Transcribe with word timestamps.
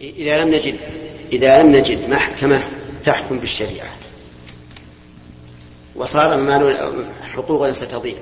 إذا 0.00 0.44
لم 0.44 0.54
نجد 0.54 0.74
إذا 1.32 1.62
لم 1.62 1.76
نجد 1.76 2.08
محكمة 2.08 2.62
تحكم 3.04 3.38
بالشريعة. 3.38 3.88
وصار 5.96 6.34
المال 6.34 6.76
حقوقا 7.34 7.72
ستضيع. 7.72 8.14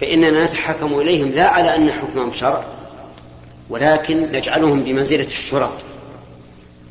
فإننا 0.00 0.44
نتحكم 0.44 1.00
إليهم 1.00 1.30
لا 1.30 1.48
على 1.48 1.76
أن 1.76 1.92
حكمهم 1.92 2.32
شرع 2.32 2.64
ولكن 3.70 4.32
نجعلهم 4.32 4.84
بمنزلة 4.84 5.26
الشرط 5.26 5.84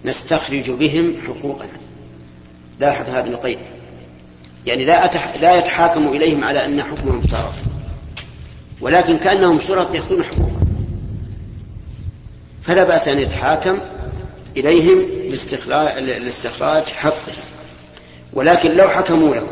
نستخرج 0.05 0.71
بهم 0.71 1.15
حقوقنا. 1.27 1.79
لاحظ 2.79 3.09
هذا 3.09 3.29
القيد. 3.29 3.59
يعني 4.65 4.85
لا 4.85 5.05
أتح... 5.05 5.33
لا 5.41 5.57
يتحاكم 5.57 6.07
إليهم 6.07 6.43
على 6.43 6.65
أن 6.65 6.83
حكمهم 6.83 7.21
شرط 7.31 7.53
ولكن 8.81 9.17
كأنهم 9.17 9.59
شرط 9.59 9.95
يأخذون 9.95 10.23
حقوقا 10.23 10.58
فلا 12.63 12.83
بأس 12.83 13.07
أن 13.07 13.19
يتحاكم 13.19 13.79
إليهم 14.57 15.05
لاستخراج 16.19 16.83
حقه. 16.83 17.33
ولكن 18.33 18.71
لو 18.71 18.89
حكموا 18.89 19.35
له 19.35 19.47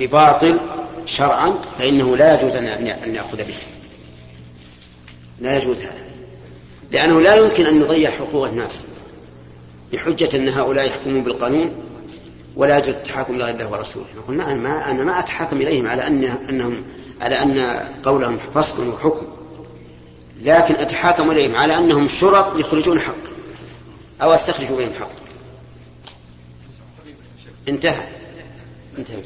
بباطل 0.00 0.58
شرعا 1.06 1.54
فإنه 1.78 2.16
لا 2.16 2.34
يجوز 2.34 2.56
أن 2.56 3.14
يأخذ 3.14 3.36
به. 3.36 3.54
لا 5.40 5.56
يجوز 5.56 5.82
هذا. 5.82 6.04
لأنه 6.90 7.20
لا 7.20 7.34
يمكن 7.34 7.66
أن 7.66 7.80
نضيع 7.80 8.10
حقوق 8.10 8.46
الناس 8.46 8.84
بحجة 9.92 10.36
أن 10.36 10.48
هؤلاء 10.48 10.86
يحكمون 10.86 11.22
بالقانون 11.22 11.70
ولا 12.56 12.76
يجوز 12.76 12.88
التحاكم 12.88 13.38
لغير 13.38 13.54
الله 13.54 13.70
ورسوله. 13.70 14.06
نقول 14.16 14.36
ما 14.36 14.90
أنا 14.90 15.04
ما 15.04 15.18
أتحاكم 15.18 15.60
إليهم 15.60 15.86
على 15.86 16.06
أن 16.06 16.24
أنهم 16.24 16.82
على 17.20 17.42
أن 17.42 17.80
قولهم 18.02 18.38
فصل 18.54 18.88
وحكم. 18.88 19.26
لكن 20.42 20.74
أتحاكم 20.74 21.30
إليهم 21.30 21.56
على 21.56 21.78
أنهم 21.78 22.08
شرط 22.08 22.58
يخرجون 22.58 23.00
حق 23.00 23.14
أو 24.22 24.34
أستخرج 24.34 24.68
بهم 24.68 24.90
حق. 25.00 25.10
انتهى. 27.68 28.06
انتهى. 28.98 29.22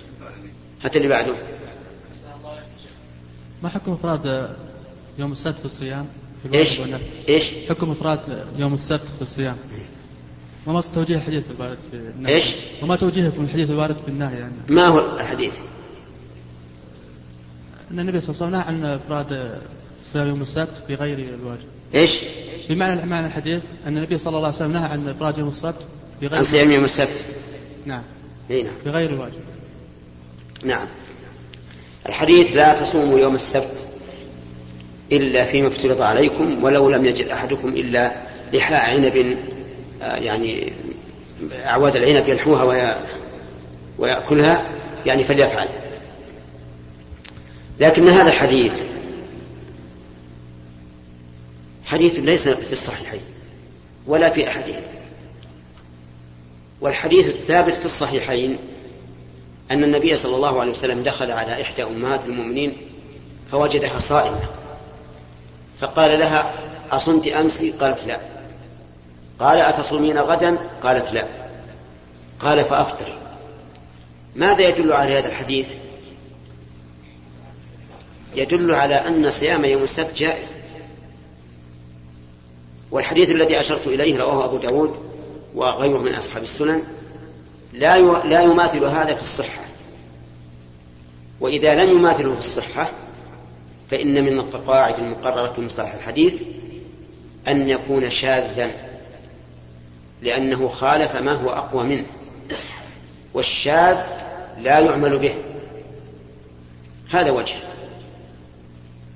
حتى 0.85 0.99
اللي 0.99 1.09
بعده. 1.09 1.35
ما 3.63 3.69
حكم 3.69 3.93
إفراد 3.93 4.57
يوم 5.19 5.33
السبت 5.33 5.59
في 5.59 5.65
الصيام؟ 5.65 6.07
في 6.43 6.59
إيش؟ 6.59 6.81
إيش؟ 7.29 7.51
حكم 7.69 7.91
إفراد 7.91 8.47
يوم 8.59 8.75
السبت 8.75 9.09
في 9.17 9.23
الصيام؟ 9.23 9.57
وما 10.67 10.81
توجيه 10.81 11.17
الحديث 11.17 11.51
الوارد 11.51 11.79
في 11.91 11.97
النهي؟ 11.97 12.35
إيش؟ 12.35 12.55
وما 12.83 12.97
توجيهكم 12.97 13.45
الحديث 13.45 13.71
الوارد 13.71 13.97
في 13.97 14.09
النهي 14.09 14.39
يعني؟ 14.39 14.55
ما 14.69 14.87
هو 14.87 15.17
الحديث؟ 15.17 15.53
أن 17.91 18.01
النبي 18.01 18.21
صلى 18.21 18.47
الله 18.47 18.59
عليه 18.59 18.67
وسلم 18.67 18.81
نهى 18.81 18.89
عن 18.89 19.01
إفراد 19.01 19.61
صيام 20.13 20.29
يوم 20.29 20.43
السبت 20.43 20.83
في 20.87 20.95
غير 20.95 21.19
الواجب. 21.19 21.67
إيش؟ 21.95 22.19
بمعنى 22.69 23.07
معنى 23.07 23.27
الحديث 23.27 23.63
أن 23.87 23.97
النبي 23.97 24.19
صلى 24.19 24.37
الله 24.37 24.47
عليه 24.47 24.57
وسلم 24.57 24.73
نهى 24.73 24.89
عن 24.89 25.09
إفراد 25.09 25.39
يوم 25.39 25.49
السبت 25.49 25.81
في 26.21 26.27
غير 26.27 26.39
عن 26.39 26.45
صيام 26.45 26.71
يوم 26.71 26.85
السبت. 26.85 27.25
نعم. 27.87 28.03
إي 28.51 28.63
نعم. 28.63 28.73
في 28.85 28.91
غير 28.91 29.11
الواجب. 29.11 29.41
نعم. 30.63 30.87
الحديث 32.09 32.57
لا 32.57 32.81
تصوموا 32.81 33.19
يوم 33.19 33.35
السبت 33.35 33.87
إلا 35.13 35.45
فيما 35.45 35.69
افترض 35.69 36.01
عليكم 36.01 36.65
ولو 36.65 36.91
لم 36.91 37.05
يجد 37.05 37.29
أحدكم 37.29 37.69
إلا 37.69 38.13
لحاء 38.53 38.95
عنب 38.95 39.37
آه، 40.03 40.17
يعني 40.17 40.73
أعواد 41.67 41.97
العنب 41.97 42.29
يلحوها 42.29 42.97
ويأكلها 43.99 44.67
يعني 45.07 45.25
فليفعل. 45.25 45.69
لكن 47.81 48.09
هذا 48.09 48.29
الحديث 48.29 48.73
حديث 51.87 52.19
ليس 52.19 52.49
في 52.49 52.73
الصحيحين 52.73 53.21
ولا 54.07 54.31
في 54.31 54.49
أحدهم. 54.49 54.83
والحديث 56.81 57.29
الثابت 57.29 57.75
في 57.75 57.85
الصحيحين 57.85 58.59
أن 59.71 59.85
النبي 59.85 60.17
صلى 60.17 60.37
الله 60.37 60.61
عليه 60.61 60.71
وسلم 60.71 61.03
دخل 61.03 61.31
على 61.31 61.63
إحدى 61.63 61.83
أمهات 61.83 62.21
المؤمنين 62.25 62.77
فوجدها 63.53 64.01
صائمة. 64.01 64.41
فقال 65.81 66.19
لها 66.19 66.55
أصمت 66.91 67.27
أمس؟ 67.27 67.65
قالت 67.65 68.07
لا. 68.07 68.21
قال 69.41 69.59
أتصومين 69.59 70.19
غدا؟ 70.19 70.59
قالت 70.83 71.13
لا. 71.13 71.27
قال 72.41 72.65
فأفطر. 72.65 73.19
ماذا 74.37 74.69
يدل 74.69 74.93
على 74.93 75.19
هذا 75.19 75.29
الحديث؟ 75.29 75.67
يدل 78.35 78.75
على 78.75 78.95
أن 78.95 79.31
صيام 79.31 79.65
يوم 79.65 79.83
السبت 79.83 80.19
جائز. 80.19 80.57
والحديث 82.91 83.31
الذي 83.31 83.61
أشرت 83.61 83.87
إليه 83.87 84.19
رواه 84.19 84.45
أبو 84.45 84.57
داود 84.57 84.97
وغيره 85.55 85.99
من 85.99 86.15
أصحاب 86.15 86.43
السنن 86.43 86.83
لا 87.73 87.99
لا 88.25 88.41
يماثل 88.41 88.85
هذا 88.85 89.15
في 89.15 89.21
الصحة. 89.21 89.63
وإذا 91.41 91.75
لم 91.75 91.91
يماثله 91.91 92.33
في 92.33 92.39
الصحة 92.39 92.91
فإن 93.91 94.25
من 94.25 94.39
القواعد 94.39 94.99
المقررة 94.99 95.53
في 95.53 95.61
مصطلح 95.61 95.95
الحديث 95.95 96.43
أن 97.49 97.69
يكون 97.69 98.11
شاذا 98.11 98.71
لأنه 100.23 100.69
خالف 100.69 101.17
ما 101.17 101.33
هو 101.33 101.51
أقوى 101.51 101.85
منه. 101.85 102.07
والشاذ 103.35 103.97
لا 104.63 104.79
يعمل 104.79 105.19
به. 105.19 105.35
هذا 107.11 107.31
وجه. 107.31 107.55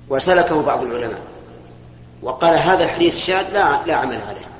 وسلكه 0.09 0.61
بعض 0.61 0.83
العلماء. 0.83 1.30
وقال 2.21 2.57
هذا 2.57 2.83
الحديث 2.83 3.17
شاذ 3.17 3.53
لا 3.53 3.85
لا 3.85 3.95
عمل 3.95 4.19
عليه. 4.27 4.51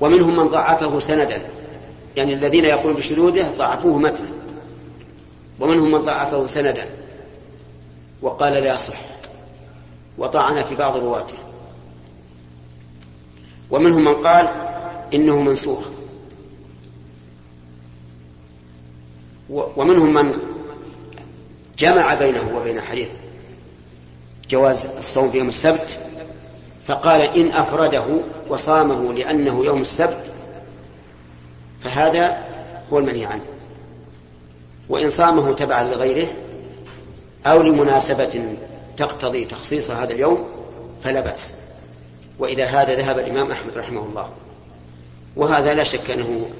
ومنهم 0.00 0.36
من 0.36 0.48
ضعفه 0.48 0.98
سندا 0.98 1.42
يعني 2.16 2.34
الذين 2.34 2.64
يقولون 2.64 2.96
بشذوذه 2.96 3.54
ضعفوه 3.58 3.98
متنا 3.98 4.32
ومنهم 5.60 5.92
من 5.92 5.98
ضعفه 5.98 6.46
سندا 6.46 6.86
وقال 8.22 8.52
لا 8.52 8.74
يصح. 8.74 9.00
وطعن 10.18 10.62
في 10.62 10.74
بعض 10.74 10.96
رواته. 10.96 11.38
ومنهم 13.70 14.04
من 14.04 14.14
قال 14.14 14.48
إنه 15.14 15.42
منسوخ. 15.42 15.84
ومنهم 19.50 20.14
من 20.14 20.38
جمع 21.78 22.14
بينه 22.14 22.56
وبين 22.56 22.80
حديث 22.80 23.08
جواز 24.52 24.86
الصوم 24.86 25.30
في 25.30 25.38
يوم 25.38 25.48
السبت 25.48 25.98
فقال 26.86 27.20
إن 27.20 27.52
أفرده 27.52 28.04
وصامه 28.48 29.12
لأنه 29.12 29.64
يوم 29.64 29.80
السبت 29.80 30.32
فهذا 31.80 32.38
هو 32.92 32.98
المنهي 32.98 33.24
عنه. 33.24 33.44
وإن 34.88 35.10
صامه 35.10 35.54
تبعا 35.54 35.84
لغيره 35.84 36.28
أو 37.46 37.62
لمناسبة 37.62 38.56
تقتضي 38.96 39.44
تخصيص 39.44 39.90
هذا 39.90 40.12
اليوم 40.12 40.48
فلا 41.04 41.20
بأس. 41.20 41.54
وإلى 42.38 42.62
هذا 42.62 42.94
ذهب 42.94 43.18
الإمام 43.18 43.50
أحمد 43.50 43.78
رحمه 43.78 44.02
الله. 44.02 44.30
وهذا 45.36 45.74
لا 45.74 45.84
شك 45.84 46.10
أنه 46.10 46.50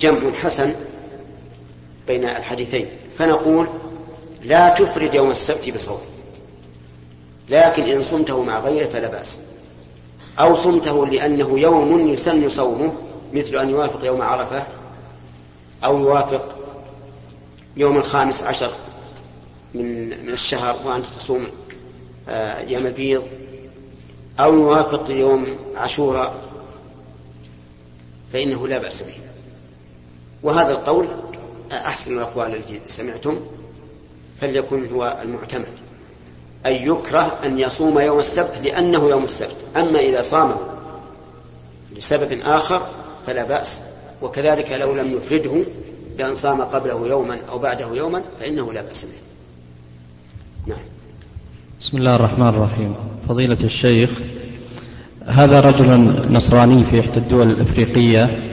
جمع 0.00 0.32
حسن 0.32 0.74
بين 2.06 2.24
الحديثين. 2.24 2.88
فنقول 3.18 3.68
لا 4.42 4.68
تفرد 4.68 5.14
يوم 5.14 5.30
السبت 5.30 5.68
بصوم. 5.68 6.15
لكن 7.48 7.82
إن 7.82 8.02
صمته 8.02 8.42
مع 8.42 8.58
غيره 8.58 8.88
فلا 8.88 9.08
بأس. 9.08 9.38
أو 10.38 10.54
صمته 10.54 11.06
لأنه 11.06 11.58
يوم 11.58 12.08
يسن 12.08 12.48
صومه 12.48 12.92
مثل 13.32 13.56
أن 13.56 13.70
يوافق 13.70 14.04
يوم 14.04 14.22
عرفة 14.22 14.66
أو 15.84 15.98
يوافق 15.98 16.58
يوم 17.76 17.96
الخامس 17.96 18.42
عشر 18.42 18.72
من 19.74 20.08
من 20.26 20.32
الشهر 20.32 20.76
وأنت 20.84 21.06
تصوم 21.18 21.46
آه، 22.28 22.58
أيام 22.58 22.86
البيض 22.86 23.24
أو 24.40 24.54
يوافق 24.54 25.10
يوم 25.10 25.46
عاشوراء 25.74 26.34
فإنه 28.32 28.68
لا 28.68 28.78
بأس 28.78 29.02
به. 29.02 29.14
وهذا 30.42 30.70
القول 30.70 31.08
أحسن 31.72 32.14
الأقوال 32.14 32.54
التي 32.54 32.80
سمعتم 32.88 33.40
فليكن 34.40 34.90
هو 34.92 35.18
المعتمد. 35.22 35.85
أي 36.66 36.86
يكره 36.86 37.38
أن 37.44 37.58
يصوم 37.58 38.00
يوم 38.00 38.18
السبت 38.18 38.60
لأنه 38.64 39.08
يوم 39.08 39.24
السبت. 39.24 39.56
أما 39.76 39.98
إذا 39.98 40.22
صامه 40.22 40.56
لسبب 41.96 42.38
آخر 42.44 42.86
فلا 43.26 43.44
بأس. 43.44 43.82
وكذلك 44.22 44.72
لو 44.72 44.94
لم 44.94 45.12
يفرده 45.12 45.64
بأن 46.18 46.34
صام 46.34 46.62
قبله 46.62 47.06
يوما 47.06 47.38
أو 47.50 47.58
بعده 47.58 47.94
يوما 47.94 48.22
فإنه 48.40 48.72
لا 48.72 48.82
بأس 48.82 49.04
به. 49.04 49.18
نعم. 50.66 50.84
بسم 51.80 51.96
الله 51.96 52.16
الرحمن 52.16 52.48
الرحيم. 52.48 52.94
فضيلة 53.28 53.64
الشيخ 53.64 54.10
هذا 55.26 55.60
رجل 55.60 55.88
نصراني 56.32 56.84
في 56.84 57.00
إحدى 57.00 57.18
الدول 57.18 57.50
الإفريقية 57.50 58.52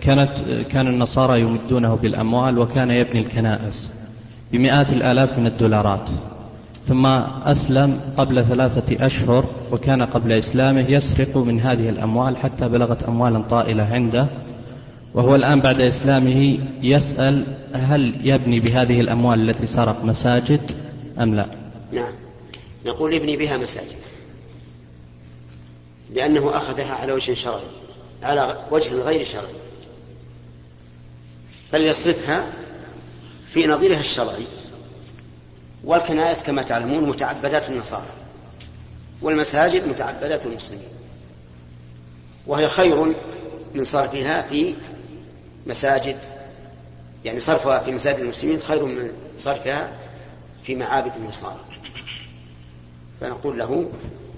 كانت 0.00 0.32
كان 0.70 0.86
النصارى 0.86 1.40
يمدونه 1.40 1.94
بالأموال 1.94 2.58
وكان 2.58 2.90
يبني 2.90 3.20
الكنائس 3.20 3.90
بمئات 4.52 4.92
الآلاف 4.92 5.38
من 5.38 5.46
الدولارات. 5.46 6.08
ثم 6.86 7.06
أسلم 7.06 8.00
قبل 8.16 8.44
ثلاثة 8.44 9.06
أشهر 9.06 9.44
وكان 9.72 10.02
قبل 10.02 10.32
إسلامه 10.32 10.90
يسرق 10.90 11.36
من 11.36 11.60
هذه 11.60 11.88
الأموال 11.88 12.36
حتى 12.36 12.68
بلغت 12.68 13.02
أموالا 13.02 13.42
طائلة 13.42 13.82
عنده. 13.82 14.28
وهو 15.14 15.34
الآن 15.34 15.60
بعد 15.60 15.80
إسلامه 15.80 16.58
يسأل 16.82 17.46
هل 17.74 18.14
يبني 18.24 18.60
بهذه 18.60 19.00
الأموال 19.00 19.50
التي 19.50 19.66
سرق 19.66 20.04
مساجد 20.04 20.60
أم 21.18 21.34
لا؟ 21.34 21.46
نعم. 21.92 22.12
نقول 22.86 23.14
ابني 23.14 23.36
بها 23.36 23.56
مساجد. 23.56 23.96
لأنه 26.14 26.56
أخذها 26.56 26.94
على 26.94 27.12
وجه 27.12 27.34
شرعي 27.34 27.60
على 28.22 28.58
وجه 28.70 28.94
غير 28.94 29.24
شرعي. 29.24 29.54
فليصرفها 31.72 32.44
في 33.46 33.66
نظيرها 33.66 34.00
الشرعي. 34.00 34.44
والكنائس 35.84 36.42
كما 36.42 36.62
تعلمون 36.62 37.08
متعبدات 37.08 37.68
النصارى 37.68 38.12
والمساجد 39.22 39.88
متعبدات 39.88 40.46
المسلمين 40.46 40.88
وهي 42.46 42.68
خير 42.68 43.14
من 43.74 43.84
صرفها 43.84 44.42
في 44.42 44.74
مساجد 45.66 46.16
يعني 47.24 47.40
صرفها 47.40 47.78
في 47.78 47.92
مساجد 47.92 48.18
المسلمين 48.18 48.58
خير 48.58 48.84
من 48.84 49.10
صرفها 49.36 49.88
في 50.62 50.74
معابد 50.74 51.12
النصارى. 51.16 51.60
فنقول 53.20 53.58
له 53.58 53.88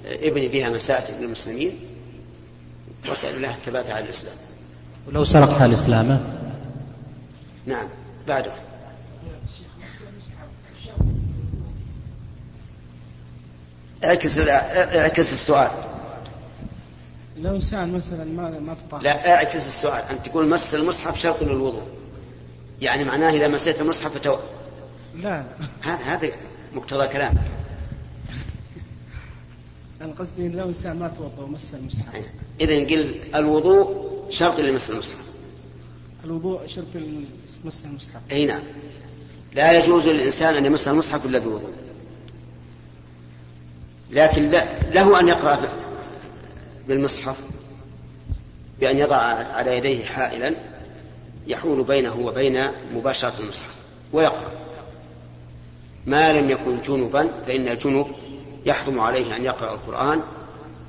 ابني 0.06 0.48
بها 0.48 0.70
مساجد 0.70 1.14
للمسلمين 1.20 1.72
واسأل 3.08 3.34
الله 3.36 3.50
الثبات 3.50 3.90
على 3.90 4.04
الإسلام. 4.04 4.34
ولو 5.08 5.24
سرق 5.24 5.58
حال 5.58 5.72
اسلامه 5.72 6.20
نعم 7.66 7.88
بعده. 8.28 8.52
اعكس 14.04 14.38
اعكس 14.38 15.32
السؤال. 15.32 15.70
لو 17.36 17.60
سأل 17.60 17.92
مثلا 17.92 18.24
ما 18.24 18.58
ما 18.58 18.74
تطهر 18.74 19.02
لا 19.02 19.34
اعكس 19.34 19.66
السؤال. 19.66 20.02
أن 20.10 20.22
تقول 20.22 20.48
مس 20.48 20.74
المصحف 20.74 21.18
شرط 21.18 21.42
للوضوء. 21.42 21.82
يعني 22.80 23.04
معناه 23.04 23.30
إذا 23.30 23.48
مسيت 23.48 23.80
المصحف 23.80 24.18
فتو... 24.18 24.36
لا. 25.14 25.44
هذا 25.82 26.30
مقتضى 26.74 27.08
كلامك 27.08 27.38
أنا 30.00 30.12
قصدي 30.12 30.48
لو 30.48 30.68
إنسان 30.68 30.98
ما 30.98 31.08
توضأ 31.08 31.42
ومس 31.42 31.74
المصحف. 31.74 32.26
إذا 32.60 32.74
قل 32.74 33.14
الوضوء 33.34 34.06
شرط 34.30 34.60
لمس 34.60 34.90
المصحف. 34.90 35.26
الوضوء 36.24 36.66
شرط 36.66 36.86
لمس 37.64 37.84
المصحف. 37.84 38.20
أي 38.30 38.46
نعم. 38.46 38.62
لا 39.54 39.78
يجوز 39.78 40.08
للإنسان 40.08 40.54
أن 40.54 40.66
يمس 40.66 40.88
المصحف 40.88 41.26
إلا 41.26 41.38
بوضوء. 41.38 41.72
لكن 44.10 44.50
له 44.92 45.20
أن 45.20 45.28
يقرأ 45.28 45.58
بالمصحف 46.88 47.40
بأن 48.80 48.98
يضع 48.98 49.16
على 49.16 49.76
يديه 49.76 50.04
حائلا 50.04 50.54
يحول 51.46 51.84
بينه 51.84 52.16
وبين 52.16 52.66
مباشرة 52.94 53.40
المصحف 53.40 53.76
ويقرأ. 54.12 54.50
ما 56.06 56.32
لم 56.32 56.50
يكن 56.50 56.82
جنبا 56.82 57.30
فإن 57.46 57.68
الجنب 57.68 58.06
يحرم 58.66 59.00
عليه 59.00 59.36
أن 59.36 59.44
يقرأ 59.44 59.74
القرآن 59.74 60.22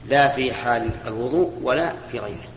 لا 0.06 0.28
في 0.28 0.54
حال 0.54 0.92
الوضوء 1.08 1.54
ولا 1.64 1.94
في 2.12 2.20
غيره. 2.20 2.48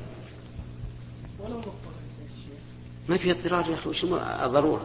ما 3.09 3.17
في 3.17 3.31
اضطرار 3.31 3.71
يا 3.71 3.75
أخي 3.75 3.89
وش 3.89 4.05
الضرورة 4.45 4.83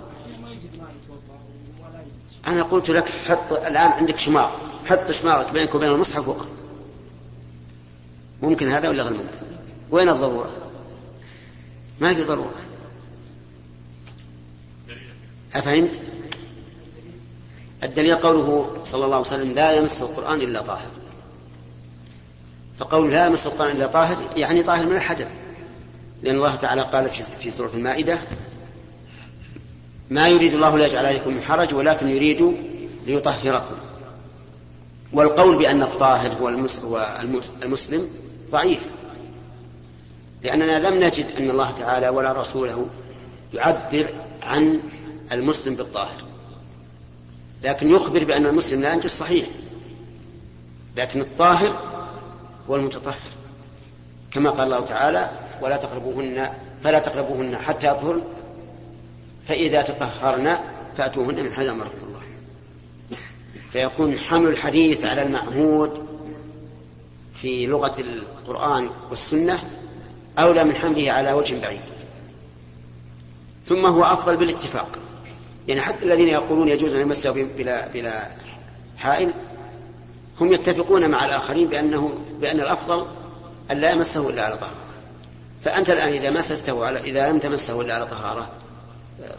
أنا 2.47 2.63
قلت 2.63 2.89
لك 2.89 3.09
حط 3.27 3.53
الآن 3.53 3.91
عندك 3.91 4.17
شماغ. 4.17 4.49
حط 4.85 5.11
شماغك 5.11 5.51
بينك 5.51 5.75
وبين 5.75 5.89
المصحف 5.89 6.27
واقرأ 6.27 6.47
ممكن 8.41 8.67
هذا 8.67 8.89
ولا 8.89 9.03
غير 9.03 9.13
ممكن؟ 9.13 9.45
وين 9.91 10.09
الضرورة؟ 10.09 10.51
ما 12.01 12.13
في 12.13 12.23
ضرورة. 12.23 12.55
أفهمت؟ 15.55 16.01
الدليل 17.83 18.15
قوله 18.15 18.77
صلى 18.83 19.05
الله 19.05 19.15
عليه 19.15 19.27
وسلم 19.27 19.51
لا 19.51 19.71
يمس 19.71 20.01
القرآن 20.01 20.41
إلا 20.41 20.61
طاهر. 20.61 20.91
فقول 22.79 23.11
لا 23.11 23.25
يمس 23.27 23.47
القرآن 23.47 23.75
إلا 23.75 23.87
طاهر 23.87 24.17
يعني 24.37 24.63
طاهر 24.63 24.85
من 24.85 24.95
الحدث. 24.95 25.31
لأن 26.23 26.35
الله 26.35 26.55
تعالى 26.55 26.81
قال 26.81 27.09
في 27.39 27.49
سورة 27.49 27.71
المائدة 27.73 28.21
ما 30.09 30.27
يريد 30.27 30.53
الله 30.53 30.77
ليجعل 30.77 31.05
عليكم 31.05 31.33
من 31.33 31.41
حرج 31.41 31.73
ولكن 31.73 32.09
يريد 32.09 32.55
ليطهركم. 33.05 33.75
والقول 35.13 35.57
بأن 35.57 35.81
الطاهر 35.81 36.33
هو 36.33 36.49
المسلم 37.63 38.07
ضعيف. 38.51 38.79
لأننا 40.43 40.87
لم 40.87 41.03
نجد 41.03 41.25
أن 41.37 41.49
الله 41.49 41.71
تعالى 41.71 42.09
ولا 42.09 42.31
رسوله 42.31 42.85
يعبر 43.53 44.09
عن 44.43 44.79
المسلم 45.31 45.75
بالطاهر. 45.75 46.21
لكن 47.63 47.89
يخبر 47.89 48.23
بأن 48.23 48.45
المسلم 48.45 48.81
لا 48.81 48.93
ينجس 48.93 49.19
صحيح 49.19 49.47
لكن 50.97 51.21
الطاهر 51.21 51.79
هو 52.69 52.75
المتطهر. 52.75 53.15
كما 54.31 54.49
قال 54.49 54.73
الله 54.73 54.85
تعالى 54.85 55.29
ولا 55.61 55.77
تقربوهن 55.77 56.49
فلا 56.83 56.99
تقربوهن 56.99 57.57
حتى 57.57 57.87
يطهرن 57.87 58.21
فإذا 59.47 59.81
تطهرن 59.81 60.57
فأتوهن 60.97 61.43
من 61.43 61.51
حيث 61.51 61.69
أمركم 61.69 61.97
الله. 62.07 62.21
فيكون 63.71 64.17
حمل 64.17 64.47
الحديث 64.47 65.05
على 65.05 65.21
المعهود 65.21 66.05
في 67.41 67.65
لغة 67.65 67.95
القرآن 67.99 68.89
والسنة 69.09 69.59
أولى 70.39 70.63
من 70.63 70.75
حمله 70.75 71.11
على 71.11 71.33
وجه 71.33 71.61
بعيد. 71.61 71.81
ثم 73.65 73.85
هو 73.85 74.03
أفضل 74.03 74.37
بالاتفاق. 74.37 74.87
يعني 75.67 75.81
حتى 75.81 76.05
الذين 76.05 76.27
يقولون 76.27 76.69
يجوز 76.69 76.93
أن 76.93 77.01
يمسه 77.01 77.47
بلا 77.57 77.87
بلا 77.87 78.27
حائل 78.97 79.31
هم 80.41 80.53
يتفقون 80.53 81.09
مع 81.09 81.25
الآخرين 81.25 81.67
بأنه 81.67 82.19
بأن 82.41 82.59
الأفضل 82.59 83.05
أن 83.71 83.77
لا 83.77 83.91
يمسه 83.91 84.29
إلا 84.29 84.45
على 84.45 84.57
طهارة. 84.57 84.75
فأنت 85.65 85.89
الآن 85.89 86.13
إذا 86.13 86.29
مسسته 86.29 86.85
على 86.85 86.99
إذا 86.99 87.29
لم 87.29 87.39
تمسه 87.39 87.81
إلا 87.81 87.95
على 87.95 88.05
طهارة 88.05 88.49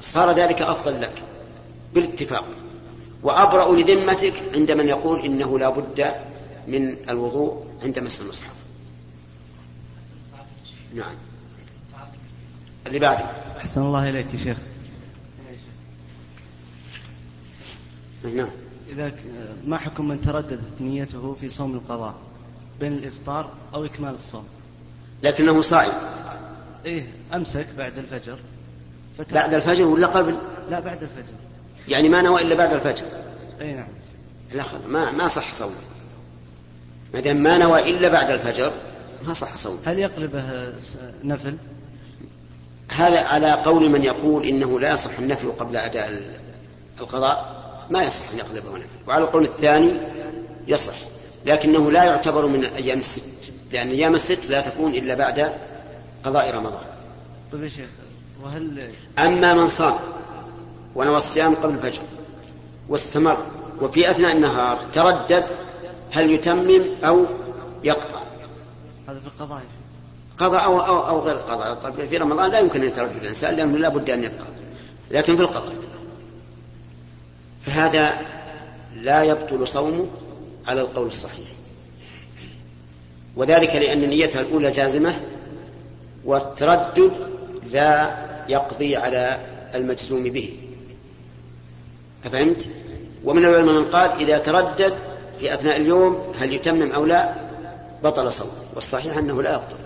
صار 0.01 0.33
ذلك 0.33 0.63
أفضل 0.63 1.01
لك 1.01 1.23
بالاتفاق. 1.95 2.45
وأبرأ 3.23 3.77
لذمتك 3.77 4.35
عند 4.55 4.71
من 4.71 4.89
يقول 4.89 5.25
إنه 5.25 5.59
لا 5.59 5.69
بد 5.69 6.15
من 6.69 7.09
الوضوء 7.11 7.67
عند 7.83 7.99
مس 7.99 8.21
المصحف. 8.21 8.57
نعم. 10.95 11.15
اللي 12.87 12.99
بعده. 12.99 13.25
أحسن 13.57 13.81
الله 13.81 14.09
إليك 14.09 14.27
يا 14.35 14.39
شيخ. 14.39 14.59
نعم. 18.35 18.51
إذا 18.93 19.13
ما 19.67 19.79
حكم 19.79 20.09
من 20.09 20.21
ترددت 20.21 20.81
نيته 20.81 21.35
في 21.35 21.49
صوم 21.49 21.75
القضاء؟ 21.75 22.15
بين 22.81 22.93
الإفطار 22.93 23.51
أو 23.75 23.85
إكمال 23.85 24.15
الصوم؟ 24.15 24.45
لكنه 25.23 25.61
صائم. 25.63 25.93
إيه 26.85 27.07
أمسك 27.35 27.67
بعد 27.79 27.99
الفجر. 27.99 28.39
بعد 29.33 29.55
الفجر 29.55 29.85
ولا 29.85 30.07
قبل؟ 30.07 30.37
لا 30.71 30.81
بعد 30.81 31.03
الفجر. 31.03 31.35
يعني 31.89 32.09
ما 32.09 32.23
نوى 32.23 32.43
إلا 32.43 32.55
بعد 32.55 32.73
الفجر. 32.73 33.05
أي 33.61 33.73
نعم. 33.73 33.89
لا 34.55 34.65
ما 34.89 35.11
ما 35.11 35.29
صح 35.29 35.55
صومه 35.55 35.75
ما 37.15 37.21
دام 37.21 37.37
ما 37.37 37.59
نوى 37.59 37.91
إلا 37.91 38.09
بعد 38.09 38.31
الفجر 38.31 38.73
ما 39.27 39.33
صح 39.33 39.57
صومه 39.57 39.79
هل 39.85 39.99
يقلبه 39.99 40.73
نفل؟ 41.25 41.57
هذا 42.93 43.21
على 43.21 43.53
قول 43.53 43.91
من 43.91 44.05
يقول 44.05 44.47
إنه 44.47 44.81
لا 44.81 44.91
يصح 44.91 45.19
النفل 45.19 45.51
قبل 45.51 45.77
أداء 45.77 46.23
القضاء. 47.01 47.57
ما 47.91 48.05
يصح 48.05 48.33
أن 48.33 48.39
يقلبه 48.39 48.79
نفل. 48.79 49.09
وعلى 49.09 49.25
القول 49.25 49.43
الثاني 49.43 50.01
يصح. 50.67 50.95
لكنه 51.47 51.91
لا 51.91 52.05
يعتبر 52.05 52.47
من 52.47 52.65
أيام 52.65 52.99
الست. 52.99 53.53
لأن 53.73 53.91
أيام 53.91 54.15
الست 54.15 54.51
لا 54.51 54.61
تكون 54.61 54.95
إلا 54.95 55.15
بعد 55.15 55.53
قضاء 56.25 56.55
رمضان. 56.55 56.85
طيب 57.53 57.63
يا 57.63 57.69
شيخ 57.69 57.89
وهل 58.43 58.93
أما 59.19 59.55
من 59.55 59.69
صام 59.69 59.95
ونوى 60.95 61.17
الصيام 61.17 61.55
قبل 61.55 61.75
الفجر 61.75 62.03
واستمر 62.89 63.37
وفي 63.81 64.11
أثناء 64.11 64.37
النهار 64.37 64.79
تردد 64.93 65.45
هل 66.13 66.31
يتمم 66.31 66.83
أو 67.05 67.27
يقطع. 67.85 68.21
هذا 69.09 69.21
في 69.21 69.27
القضاء 69.27 69.63
قضاء 70.39 70.65
أو, 70.65 70.81
أو, 70.81 71.09
أو 71.09 71.21
غير 71.21 71.37
قضاء 71.37 71.75
طيب 71.75 72.09
في 72.09 72.17
رمضان 72.17 72.51
لا 72.51 72.59
يمكن 72.59 72.81
أن 72.81 72.87
يتردد 72.87 73.17
الإنسان 73.23 73.57
لأنه 73.57 73.79
لا 73.79 73.89
بد 73.89 74.11
أن 74.11 74.25
يبقى 74.25 74.47
لكن 75.11 75.37
في 75.37 75.43
القضاء. 75.43 75.75
فهذا 77.61 78.15
لا 78.97 79.23
يبطل 79.23 79.69
صومه 79.69 80.07
على 80.69 80.81
القول 80.81 81.07
الصحيح. 81.07 81.47
وذلك 83.37 83.77
لأن 83.77 84.01
نيتها 84.01 84.41
الأولى 84.41 84.71
جازمة 84.71 85.21
والتردد 86.25 87.13
لا 87.73 88.26
يقضي 88.49 88.97
على 88.97 89.41
المجزوم 89.75 90.23
به. 90.23 90.57
أفهمت؟ 92.25 92.69
ومن 93.25 93.45
العلماء 93.45 93.75
من 93.75 93.85
قال 93.85 94.11
إذا 94.11 94.39
تردد 94.39 94.95
في 95.39 95.55
أثناء 95.55 95.77
اليوم 95.77 96.33
هل 96.39 96.53
يتمم 96.53 96.93
أو 96.93 97.05
لا؟ 97.05 97.35
بطل 98.05 98.33
صوم 98.33 98.51
والصحيح 98.75 99.17
أنه 99.17 99.43
لا 99.43 99.55
يبطل. 99.55 99.77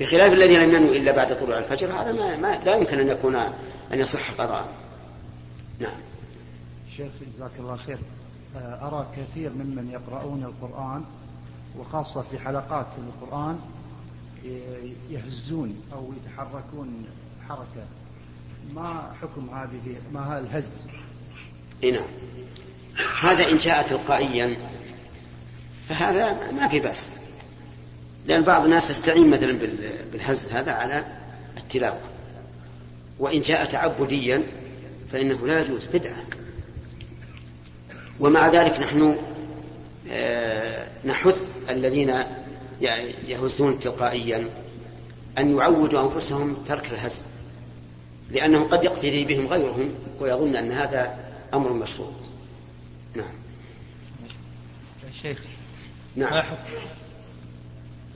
بخلاف 0.00 0.32
الذي 0.32 0.56
لم 0.56 0.74
ينوي 0.74 0.98
إلا 0.98 1.12
بعد 1.12 1.38
طلوع 1.38 1.58
الفجر 1.58 1.92
هذا 1.92 2.12
ما, 2.12 2.36
ما 2.36 2.60
لا 2.64 2.76
يمكن 2.76 2.98
أن 2.98 3.08
يكون 3.08 3.36
أن 3.92 3.98
يصح 3.98 4.30
قضاء 4.40 4.68
نعم. 5.78 6.00
شيخ 6.96 7.12
جزاك 7.36 7.50
الله 7.58 7.76
خير. 7.76 7.98
آه، 8.56 8.86
أرى 8.88 9.06
كثير 9.16 9.50
ممن 9.50 9.90
يقرؤون 9.90 10.44
القرآن 10.44 11.04
وخاصة 11.78 12.22
في 12.22 12.38
حلقات 12.38 12.86
القرآن 12.98 13.58
يهزون 15.10 15.82
أو 15.92 16.12
يتحركون 16.12 17.06
حركة. 17.48 17.86
ما 18.74 19.12
حكم 19.22 19.50
هذه؟ 19.50 19.96
ما 20.12 20.20
هذا 20.20 20.40
الهز؟ 20.40 20.86
نعم. 21.84 22.06
هذا 23.20 23.50
إن 23.50 23.56
جاء 23.56 23.88
تلقائيا 23.88 24.56
فهذا 25.88 26.52
ما 26.52 26.68
في 26.68 26.80
بأس. 26.80 27.10
لأن 28.26 28.42
بعض 28.42 28.64
الناس 28.64 28.88
تستعين 28.88 29.30
مثلا 29.30 29.58
بالهز 30.12 30.48
هذا 30.48 30.72
على 30.72 31.04
التلاوة. 31.56 32.00
وإن 33.18 33.40
جاء 33.40 33.64
تعبديا 33.64 34.42
فإنه 35.12 35.46
لا 35.46 35.60
يجوز 35.60 35.86
بدعة. 35.86 36.24
ومع 38.20 38.48
ذلك 38.48 38.80
نحن 38.80 39.16
آه، 40.10 40.86
نحث 41.04 41.56
الذين 41.70 42.24
يهزون 43.28 43.78
تلقائيا 43.78 44.48
أن 45.38 45.56
يعودوا 45.56 46.12
أنفسهم 46.12 46.56
ترك 46.68 46.86
الهز 46.92 47.24
لأنه 48.30 48.64
قد 48.64 48.84
يقتدي 48.84 49.24
بهم 49.24 49.46
غيرهم 49.46 49.94
ويظن 50.20 50.56
أن 50.56 50.72
هذا 50.72 51.18
أمر 51.54 51.72
مشروع. 51.72 52.12
نعم. 53.14 53.34
شيخ 55.22 55.42
نعم. 56.16 56.32
ما 56.32 56.42
حكم؟ 56.42 56.72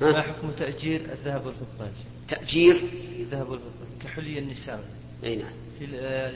ما 0.00 0.22
حكم 0.22 0.50
تأجير 0.58 1.00
الذهب 1.12 1.46
والفضة؟ 1.46 1.90
تأجير؟ 2.28 2.80
الذهب 3.18 3.48
والفضة 3.48 3.70
كحلي 4.04 4.38
النساء. 4.38 4.84
أي 5.24 5.36
نعم. 5.36 5.52
في 5.78 5.84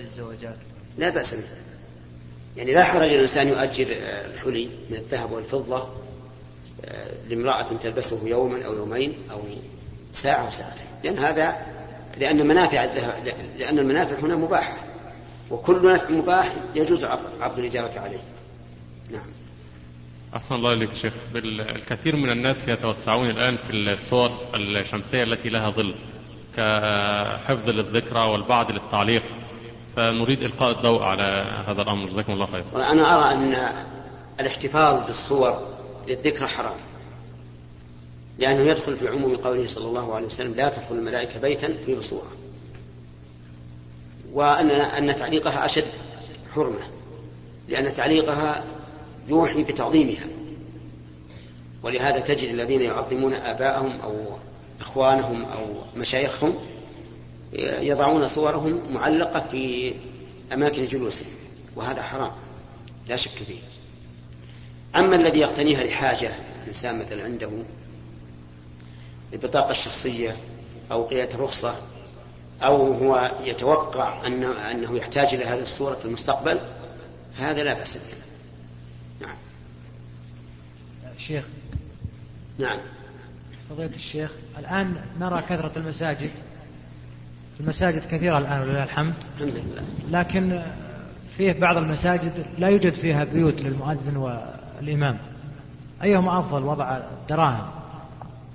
الزواجات. 0.00 0.56
لا 0.98 1.10
بأس 1.10 1.34
به. 1.34 1.44
يعني 2.56 2.74
لا 2.74 2.84
حرج 2.84 3.08
الإنسان 3.08 3.48
يؤجر 3.48 3.86
الحلي 4.34 4.68
من 4.90 4.96
الذهب 4.96 5.32
والفضة 5.32 5.88
لامرأة 7.28 7.62
تلبسه 7.80 8.28
يوما 8.28 8.66
أو 8.66 8.74
يومين 8.74 9.14
أو 9.30 9.40
ساعة 10.12 10.46
أو 10.46 10.50
ساعتين. 10.50 10.86
لأن 11.04 11.18
هذا 11.18 11.56
لأن 12.16 12.46
منافع 12.46 12.84
لأن 13.58 13.78
المنافع 13.78 14.18
هنا 14.18 14.36
مباحة 14.36 14.76
وكل 15.50 15.92
نفع 15.94 16.10
مباح 16.10 16.52
يجوز 16.74 17.04
عقد 17.40 17.58
الإجارة 17.58 18.00
عليه. 18.00 18.22
نعم. 19.10 19.26
أحسن 20.36 20.54
الله 20.54 20.72
إليك 20.72 20.94
شيخ. 20.94 21.12
الكثير 21.34 22.16
من 22.16 22.32
الناس 22.32 22.68
يتوسعون 22.68 23.30
الآن 23.30 23.56
في 23.56 23.72
الصور 23.72 24.30
الشمسية 24.54 25.22
التي 25.22 25.48
لها 25.48 25.70
ظل 25.70 25.94
كحفظ 26.56 27.68
للذكرى 27.68 28.20
والبعض 28.20 28.70
للتعليق. 28.70 29.22
فنريد 29.96 30.42
إلقاء 30.42 30.70
الضوء 30.70 31.02
على 31.02 31.22
هذا 31.66 31.82
الأمر. 31.82 32.06
جزاكم 32.06 32.32
الله 32.32 32.46
خير. 32.46 32.64
أنا 32.74 33.16
أرى 33.16 33.34
أن 33.34 33.56
الاحتفاظ 34.40 35.06
بالصور 35.06 35.73
للذكرى 36.08 36.46
حرام. 36.46 36.76
لأنه 38.38 38.70
يدخل 38.70 38.96
في 38.96 39.08
عموم 39.08 39.36
قوله 39.36 39.68
صلى 39.68 39.86
الله 39.86 40.14
عليه 40.14 40.26
وسلم 40.26 40.54
لا 40.54 40.68
تدخل 40.68 40.94
الملائكة 40.94 41.40
بيتا 41.40 41.74
فيه 41.86 42.00
صورة 42.00 42.32
وأن 44.32 44.70
أن 44.70 45.16
تعليقها 45.16 45.66
أشد 45.66 45.84
حرمة 46.54 46.86
لأن 47.68 47.94
تعليقها 47.94 48.64
يوحي 49.28 49.62
بتعظيمها. 49.62 50.26
ولهذا 51.82 52.20
تجد 52.20 52.48
الذين 52.48 52.80
يعظمون 52.82 53.34
آباءهم 53.34 54.00
أو 54.00 54.16
إخوانهم 54.80 55.44
أو 55.44 55.66
مشايخهم 55.96 56.54
يضعون 57.80 58.28
صورهم 58.28 58.80
معلقة 58.92 59.40
في 59.50 59.94
أماكن 60.52 60.84
جلوسهم 60.84 61.28
وهذا 61.76 62.02
حرام 62.02 62.32
لا 63.08 63.16
شك 63.16 63.30
فيه. 63.30 63.58
أما 64.96 65.16
الذي 65.16 65.38
يقتنيها 65.38 65.84
لحاجة 65.84 66.30
إنسان 66.68 66.98
مثلا 66.98 67.24
عنده 67.24 67.50
البطاقة 69.32 69.70
الشخصية 69.70 70.36
أو 70.92 71.06
قيادة 71.06 71.34
الرخصة 71.34 71.74
أو 72.62 72.92
هو 72.92 73.30
يتوقع 73.44 74.26
أنه, 74.26 74.70
أنه 74.70 74.96
يحتاج 74.96 75.34
إلى 75.34 75.44
هذه 75.44 75.62
الصورة 75.62 75.94
في 75.94 76.04
المستقبل 76.04 76.60
فهذا 77.38 77.64
لا 77.64 77.74
بأس 77.74 77.96
به. 77.96 78.14
نعم. 79.26 79.36
شيخ. 81.18 81.44
نعم. 82.58 82.78
فضيلة 83.70 83.94
الشيخ 83.94 84.30
الآن 84.58 84.96
نرى 85.20 85.42
كثرة 85.42 85.72
المساجد. 85.76 86.30
المساجد 87.60 88.04
كثيرة 88.06 88.38
الآن 88.38 88.60
ولله 88.60 88.82
الحمد. 88.82 89.14
الحمد 89.40 89.54
لله. 89.56 89.82
لكن 90.20 90.62
فيه 91.36 91.52
بعض 91.52 91.76
المساجد 91.76 92.46
لا 92.58 92.68
يوجد 92.68 92.94
فيها 92.94 93.24
بيوت 93.24 93.60
للمؤذن 93.60 94.16
والإمام 94.84 95.18
أيهما 96.02 96.38
أفضل 96.38 96.62
وضع 96.62 97.00
دراهم 97.28 97.66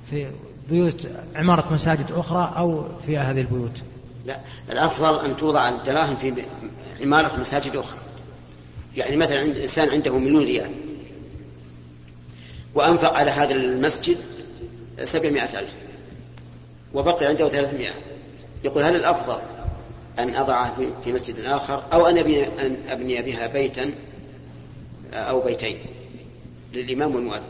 في 0.10 0.28
بيوت 0.70 1.08
عمارة 1.36 1.74
مساجد 1.74 2.12
أخرى 2.12 2.54
أو 2.58 2.86
في 3.06 3.18
هذه 3.18 3.42
البيوت؟ 3.42 3.82
لا 4.26 4.40
الأفضل 4.72 5.26
أن 5.26 5.38
توضع 5.38 5.70
الدراهم 5.70 6.16
في 6.16 6.34
عمارة 7.02 7.40
مساجد 7.40 7.76
أخرى. 7.76 8.00
يعني 8.98 9.18
مثلا 9.18 9.40
عند 9.40 9.58
إنسان 9.58 9.90
عنده 9.90 10.18
مليون 10.18 10.44
ريال 10.44 10.72
وأنفق 12.76 13.14
على 13.14 13.32
هذا 13.32 13.54
المسجد 13.54 14.18
سبعمائة 15.04 15.60
ألف 15.60 15.74
وبقي 16.94 17.26
عنده 17.26 17.50
ثلاثمائة. 17.50 17.94
يقول 18.64 18.84
هل 18.84 18.96
الأفضل 18.96 19.40
أن 20.20 20.36
أضعها 20.36 20.74
في 21.04 21.12
مسجد 21.14 21.40
آخر 21.40 21.84
أو 21.94 22.08
أن 22.08 22.18
أبني 22.90 23.22
بها 23.22 23.48
بيتا 23.48 23.92
أو 25.14 25.42
بيتين؟ 25.42 25.78
للإمام 26.74 27.16
والمؤذن. 27.16 27.44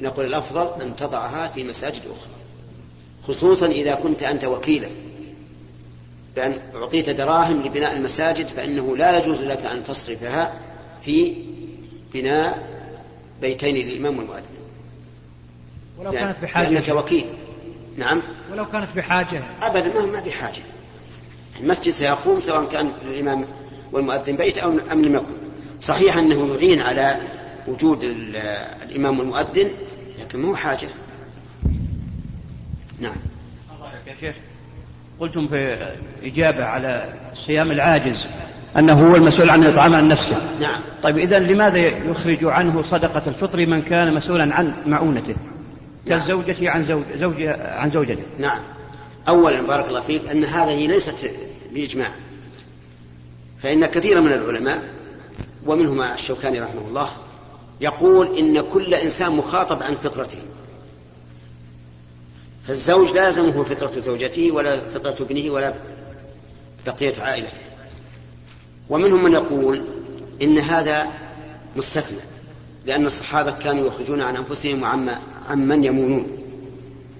نقول 0.00 0.26
الأفضل 0.26 0.82
أن 0.82 0.96
تضعها 0.96 1.48
في 1.48 1.64
مساجد 1.64 2.02
أخرى 2.12 2.32
خصوصا 3.22 3.66
إذا 3.66 3.94
كنت 3.94 4.22
أنت 4.22 4.44
وكيلا. 4.44 4.88
بأن 6.36 6.58
أعطيت 6.74 7.10
دراهم 7.10 7.62
لبناء 7.62 7.96
المساجد 7.96 8.46
فإنه 8.46 8.96
لا 8.96 9.18
يجوز 9.18 9.42
لك 9.42 9.66
أن 9.66 9.84
تصرفها 9.84 10.54
في 11.04 11.34
بناء 12.14 12.68
بيتين 13.40 13.74
للإمام 13.74 14.18
والمؤذن. 14.18 14.42
ولو 15.98 16.12
كانت 16.12 16.36
بحاجة. 16.42 16.68
لأنك 16.68 16.88
وكيل. 16.88 17.24
نعم. 17.96 18.22
ولو 18.52 18.66
كانت 18.66 18.88
بحاجة. 18.96 19.42
أبدا 19.62 20.06
ما 20.06 20.20
بحاجة 20.20 20.62
المسجد 21.60 21.92
سيقوم 21.92 22.40
سواء 22.40 22.64
كان 22.64 22.92
للإمام 23.06 23.44
والمؤذن 23.92 24.36
بيت 24.36 24.58
أو 24.58 24.72
أم 24.92 25.02
لم 25.02 25.14
يكن. 25.14 25.36
صحيح 25.80 26.16
أنه 26.16 26.54
يعين 26.54 26.80
على 26.80 27.20
وجود 27.70 28.04
الإمام 28.82 29.18
والمؤذن 29.18 29.70
لكن 30.20 30.42
مو 30.42 30.56
حاجة. 30.56 30.88
نعم. 33.00 33.16
يا 34.06 34.14
شيخ 34.20 34.34
قلتم 35.20 35.48
في 35.48 35.92
إجابة 36.22 36.64
على 36.64 37.14
الصيام 37.32 37.70
العاجز 37.70 38.26
أنه 38.78 39.10
هو 39.10 39.16
المسؤول 39.16 39.50
عن 39.50 39.62
الإطعام 39.62 39.94
عن 39.94 40.08
نفسه. 40.08 40.36
نعم. 40.60 40.80
طيب 41.02 41.18
إذا 41.18 41.38
لماذا 41.38 41.78
يخرج 41.78 42.44
عنه 42.44 42.82
صدقة 42.82 43.22
الفطر 43.26 43.66
من 43.66 43.82
كان 43.82 44.14
مسؤولا 44.14 44.54
عن 44.54 44.74
معونته؟ 44.86 45.34
كالزوجة 46.08 46.70
عن 46.70 46.84
زوج 46.84 47.02
زوجها 47.18 47.78
عن 47.78 47.90
زوجته. 47.90 48.22
نعم. 48.38 48.60
أولا 49.28 49.62
بارك 49.62 49.88
الله 49.88 50.00
فيك 50.00 50.28
أن 50.28 50.44
هذه 50.44 50.86
ليست 50.86 51.30
بإجماع. 51.72 52.10
فإن 53.62 53.86
كثيرا 53.86 54.20
من 54.20 54.32
العلماء 54.32 54.82
ومنهم 55.66 56.02
الشوكاني 56.02 56.60
رحمه 56.60 56.88
الله 56.88 57.10
يقول 57.80 58.38
إن 58.38 58.60
كل 58.60 58.94
إنسان 58.94 59.32
مخاطب 59.32 59.82
عن 59.82 59.94
فطرته. 59.94 60.38
فالزوج 62.66 63.10
لا 63.10 63.26
يلزمه 63.26 63.64
فطرة 63.64 64.00
زوجته 64.00 64.50
ولا 64.50 64.80
فطرة 64.94 65.16
ابنه 65.20 65.50
ولا 65.50 65.74
بقية 66.86 67.12
عائلته. 67.22 67.60
ومنهم 68.88 69.24
من 69.24 69.32
يقول 69.32 69.84
إن 70.42 70.58
هذا 70.58 71.06
مستثنى 71.76 72.18
لأن 72.86 73.06
الصحابة 73.06 73.52
كانوا 73.52 73.86
يخرجون 73.86 74.20
عن 74.20 74.36
أنفسهم 74.36 74.82
وعن 74.82 75.18
من 75.54 75.84
يمونون. 75.84 76.26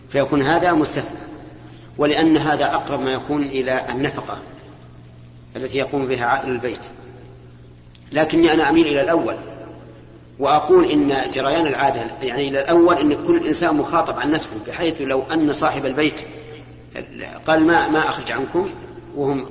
فيكون 0.09 0.43
هذا 0.43 0.73
مستثنى 0.73 1.19
ولأن 1.99 2.37
هذا 2.37 2.75
أقرب 2.75 3.00
ما 3.00 3.12
يكون 3.12 3.43
إلى 3.43 3.87
النفقة 3.88 4.38
التي 5.57 5.79
يقوم 5.79 6.07
بها 6.07 6.26
عائل 6.26 6.50
البيت. 6.50 6.87
لكني 8.12 8.52
أنا 8.52 8.69
أميل 8.69 8.87
إلى 8.87 9.00
الأول. 9.02 9.37
وأقول 10.40 10.90
إن 10.90 11.30
جريان 11.30 11.66
العادة 11.66 12.00
يعني 12.23 12.49
إلى 12.49 12.61
الأول 12.61 12.94
إن 12.99 13.26
كل 13.26 13.47
إنسان 13.47 13.75
مخاطب 13.75 14.18
عن 14.18 14.30
نفسه 14.30 14.56
بحيث 14.66 15.02
لو 15.02 15.23
أن 15.32 15.52
صاحب 15.52 15.87
البيت 15.87 16.20
قال 17.47 17.66
ما 17.66 17.88
ما 17.88 17.99
أخرج 18.09 18.32
عنكم 18.32 18.70
وهم 19.16 19.47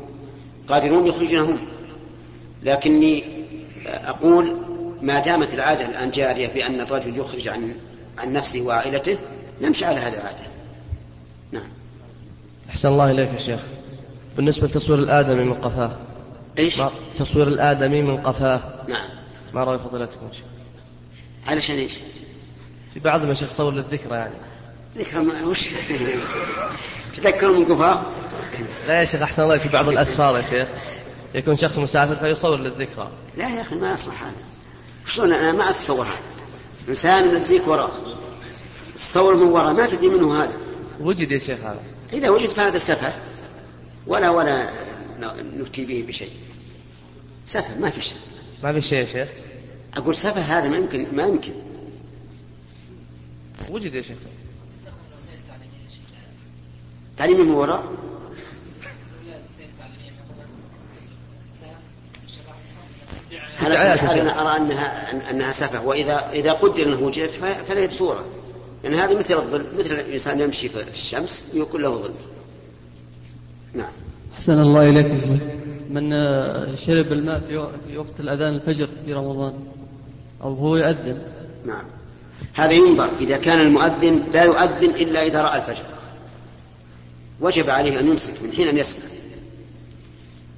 قادرون 0.67 1.07
يخرجون 1.07 1.39
هم 1.49 1.57
لكني 2.63 3.23
أقول 3.87 4.55
ما 5.01 5.19
دامت 5.19 5.53
العادة 5.53 5.85
الآن 5.85 6.11
جارية 6.11 6.47
بأن 6.47 6.79
الرجل 6.79 7.17
يخرج 7.17 7.47
عن 7.47 7.73
عن 8.17 8.33
نفسه 8.33 8.61
وعائلته 8.61 9.17
نمشي 9.61 9.85
على 9.85 9.97
هذه 9.97 10.13
العادة. 10.13 10.47
نعم. 11.51 11.69
أحسن 12.69 12.89
الله 12.89 13.11
إليك 13.11 13.33
يا 13.33 13.37
شيخ. 13.39 13.59
بالنسبة 14.37 14.67
لتصوير 14.67 14.99
الآدمي 14.99 15.43
من 15.43 15.53
قفاه؟ 15.53 15.91
ما- 16.79 16.89
تصوير 17.19 17.47
الآدمي 17.47 18.01
من 18.01 18.17
قفاه. 18.17 18.61
نعم. 18.87 19.09
ما 19.53 19.63
رأي 19.63 19.79
فضيلتكم 19.79 20.25
شيخ؟ 20.31 20.43
علشان 21.49 21.75
إيش؟ 21.75 21.93
في 22.93 22.99
بعضهم 22.99 23.29
يا 23.29 23.33
شيخ 23.33 23.49
صور 23.49 23.73
للذكرى 23.73 24.15
يعني. 24.15 24.33
ذكر 24.97 25.21
ما 25.21 25.45
وش 25.45 25.65
تذكر 27.15 27.51
من 27.51 27.65
قفاه 27.65 28.01
لا 28.87 28.99
يا 28.99 29.05
شيخ 29.05 29.21
أحسن 29.21 29.43
الله 29.43 29.57
في 29.57 29.69
بعض 29.69 29.89
الأسفار 29.89 30.37
يا 30.37 30.41
شيخ. 30.41 30.67
يكون 31.35 31.57
شخص 31.57 31.77
مسافر 31.77 32.15
فيصور 32.15 32.57
للذكرى. 32.57 33.11
لا 33.37 33.49
يا 33.49 33.61
أخي 33.61 33.75
ما 33.75 33.93
يصلح 33.93 34.23
هذا. 34.23 34.41
شلون؟ 35.05 35.33
أنا 35.33 35.51
ما 35.51 35.69
أتصور 35.69 36.05
هذا. 36.05 36.19
إنسان 36.89 37.35
نديك 37.35 37.67
وراء. 37.67 37.91
تصور 38.95 39.35
من 39.35 39.47
وراء 39.47 39.73
ما 39.73 39.87
تدري 39.87 40.07
منه 40.07 40.43
هذا. 40.43 40.57
وجد 40.99 41.31
يا 41.31 41.39
شيخ 41.39 41.59
هذا. 41.59 41.81
إذا 42.13 42.29
وجد 42.29 42.49
فهذا 42.49 42.77
سفه 42.77 43.13
ولا 44.07 44.29
ولا 44.29 44.69
نفتي 45.53 45.85
به 45.85 46.05
بشيء. 46.07 46.31
سفه 47.45 47.79
ما 47.79 47.89
في 47.89 48.01
شيء. 48.01 48.17
ما 48.63 48.73
في 48.73 48.81
شيء 48.81 48.99
يا 48.99 49.05
شيخ. 49.05 49.27
أقول 49.97 50.15
سفه 50.15 50.41
هذا 50.41 50.69
ما 50.69 50.77
يمكن 50.77 51.05
ما 51.15 51.23
يمكن. 51.23 51.51
وجد 53.69 53.93
يا 53.93 54.01
شيخ. 54.01 54.17
تعليم 57.17 57.39
من 57.45 57.51
وراء 57.51 57.83
هذا 63.57 63.73
دعايات 63.73 63.99
كل 63.99 64.05
يا 64.05 64.09
حال 64.09 64.17
شيخ. 64.17 64.21
أنا 64.21 64.41
أرى 64.41 64.57
انها 64.57 65.11
أن- 65.11 65.29
أنها 65.29 65.51
سفه؟ 65.51 65.85
واذا 65.87 66.29
إذا 66.33 66.51
قدر 66.53 66.83
أنه 66.83 66.99
وجد 66.99 67.29
فلا 67.67 67.85
بصوره 67.85 68.25
لأن 68.83 68.93
هذا 68.93 69.19
مثل 69.19 69.33
الظل 69.37 69.65
مثل 69.79 69.91
الإنسان 69.91 70.39
يمشي 70.39 70.69
في 70.69 70.81
الشمس 70.93 71.51
ويكون 71.55 71.81
له 71.81 72.01
ظل 72.01 72.13
نعم. 73.73 73.91
أحسن 74.33 74.59
الله 74.59 74.89
إليك 74.89 75.05
يا 75.05 75.19
شيخ. 75.19 75.41
من 75.89 76.13
آه، 76.13 76.75
شرب 76.75 77.11
الماء 77.11 77.39
في 77.87 77.97
وقت 77.97 78.19
الأذان 78.19 78.53
الفجر 78.55 78.87
في 79.05 79.13
رمضان. 79.13 79.53
أو 80.43 80.53
هو 80.53 80.77
يؤذن. 80.77 81.21
نعم. 81.65 81.83
هذا 82.53 82.71
ينظر. 82.71 83.09
إذا 83.19 83.37
كان 83.37 83.61
المؤذن 83.61 84.23
لا 84.33 84.43
يؤذن 84.43 84.89
إلا 84.89 85.25
إذا 85.25 85.41
رأى 85.41 85.57
الفجر. 85.57 85.83
وجب 87.41 87.69
عليه 87.69 87.99
أن 87.99 88.07
يمسك 88.07 88.43
من 88.43 88.51
حين 88.51 88.67
أن 88.67 88.77
يسمع. 88.77 89.03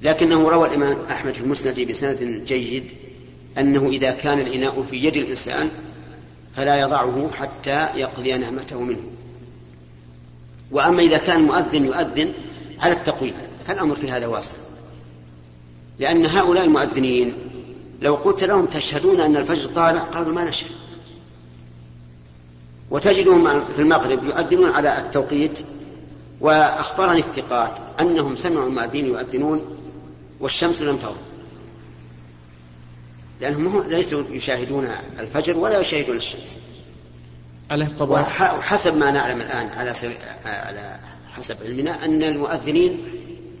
لكنه 0.02 0.48
روى 0.48 0.68
الإمام 0.68 0.96
أحمد 1.10 1.34
في 1.34 1.40
المسند 1.40 1.80
بسند 1.80 2.44
جيد 2.46 2.84
أنه 3.58 3.88
إذا 3.88 4.10
كان 4.10 4.38
الإناء 4.38 4.84
في 4.90 4.96
يد 4.96 5.16
الإنسان 5.16 5.68
فلا 6.56 6.80
يضعه 6.80 7.30
حتى 7.30 7.88
يقضي 7.94 8.32
نعمته 8.32 8.80
منه. 8.80 9.02
وأما 10.70 11.02
إذا 11.02 11.18
كان 11.18 11.40
المؤذن 11.40 11.84
يؤذن 11.84 12.32
على 12.80 12.92
التقويم. 12.92 13.34
فالأمر 13.66 13.96
في 13.96 14.10
هذا 14.10 14.26
واسع. 14.26 14.56
لأن 15.98 16.26
هؤلاء 16.26 16.64
المؤذنين 16.64 17.34
لو 18.02 18.14
قلت 18.14 18.44
لهم 18.44 18.66
تشهدون 18.66 19.20
أن 19.20 19.36
الفجر 19.36 19.66
طالع 19.66 20.00
قالوا 20.00 20.32
ما 20.32 20.44
نشهد. 20.44 20.70
وتجدهم 22.90 23.64
في 23.66 23.78
المغرب 23.78 24.24
يؤذنون 24.24 24.70
على 24.70 24.98
التوقيت 24.98 25.58
وأخبرني 26.40 27.18
الثقات 27.18 27.78
أنهم 28.00 28.36
سمعوا 28.36 28.68
المؤذنين 28.68 29.06
يؤذنون 29.06 29.78
والشمس 30.40 30.82
لم 30.82 30.96
تغرب. 30.96 31.16
لأنهم 33.40 33.66
هم 33.66 33.90
ليسوا 33.90 34.22
يشاهدون 34.30 34.88
الفجر 35.18 35.56
ولا 35.56 35.80
يشاهدون 35.80 36.16
الشمس. 36.16 36.56
وحسب 38.00 38.96
ما 38.96 39.10
نعلم 39.10 39.40
الآن 39.40 39.68
على 39.68 39.94
سبيل 39.94 40.16
على 40.44 40.96
حسب 41.36 41.56
علمنا 41.64 42.04
أن 42.04 42.22
المؤذنين 42.22 43.04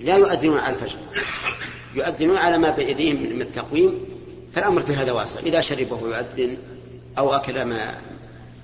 لا 0.00 0.16
يؤذنون 0.16 0.58
على 0.58 0.74
الفجر. 0.74 0.98
يؤذنون 1.94 2.36
على 2.36 2.58
ما 2.58 2.70
بيديهم 2.70 3.22
من 3.22 3.42
التقويم 3.42 4.11
فالأمر 4.54 4.82
في 4.82 4.94
هذا 4.94 5.12
واسع 5.12 5.40
إذا 5.40 5.60
شرب 5.60 5.92
وهو 5.92 6.06
يؤذن 6.06 6.58
أو 7.18 7.34
أكل 7.34 7.64
ما 7.64 7.94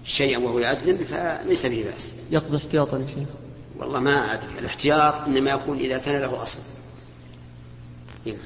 شيئا 0.04 0.38
وهو 0.38 0.58
يؤذن 0.58 1.04
فليس 1.04 1.66
به 1.66 1.84
بأس. 1.84 2.14
يقضي 2.30 2.56
احتياطا 2.56 2.98
يا 2.98 3.06
شيخ. 3.06 3.28
والله 3.78 4.00
ما 4.00 4.34
أدري. 4.34 4.58
الاحتياط 4.58 5.14
إنما 5.14 5.50
يكون 5.50 5.78
إذا 5.78 5.98
كان 5.98 6.20
له 6.20 6.42
أصل. 6.42 6.60
نعم 8.26 8.36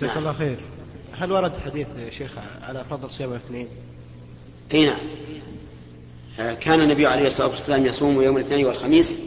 جزاك. 0.00 0.16
الله 0.16 0.32
خير. 0.32 0.60
هل 1.12 1.32
ورد 1.32 1.52
حديث 1.64 1.86
يا 1.98 2.10
شيخ 2.10 2.30
على 2.62 2.84
فضل 2.90 3.10
صيام 3.10 3.30
الاثنين؟ 3.30 3.68
اي 4.74 4.86
نعم. 4.86 4.98
آه، 6.40 6.54
كان 6.54 6.80
النبي 6.80 7.06
عليه 7.06 7.26
الصلاة 7.26 7.48
والسلام 7.48 7.86
يصوم 7.86 8.22
يوم 8.22 8.36
الاثنين 8.36 8.66
والخميس 8.66 9.18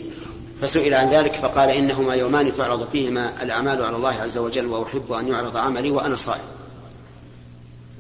فسئل 0.62 0.94
عن 0.94 1.10
ذلك 1.10 1.36
فقال 1.36 1.70
إنهما 1.70 2.14
يومان 2.14 2.54
تعرض 2.54 2.90
فيهما 2.90 3.44
الأعمال 3.44 3.82
على 3.82 3.96
الله 3.96 4.14
عز 4.14 4.38
وجل 4.38 4.66
وأحب 4.66 5.12
أن 5.12 5.28
يعرض 5.28 5.58
عملي 5.58 5.92
وأنا 5.92 6.16
صائم. 6.16 6.44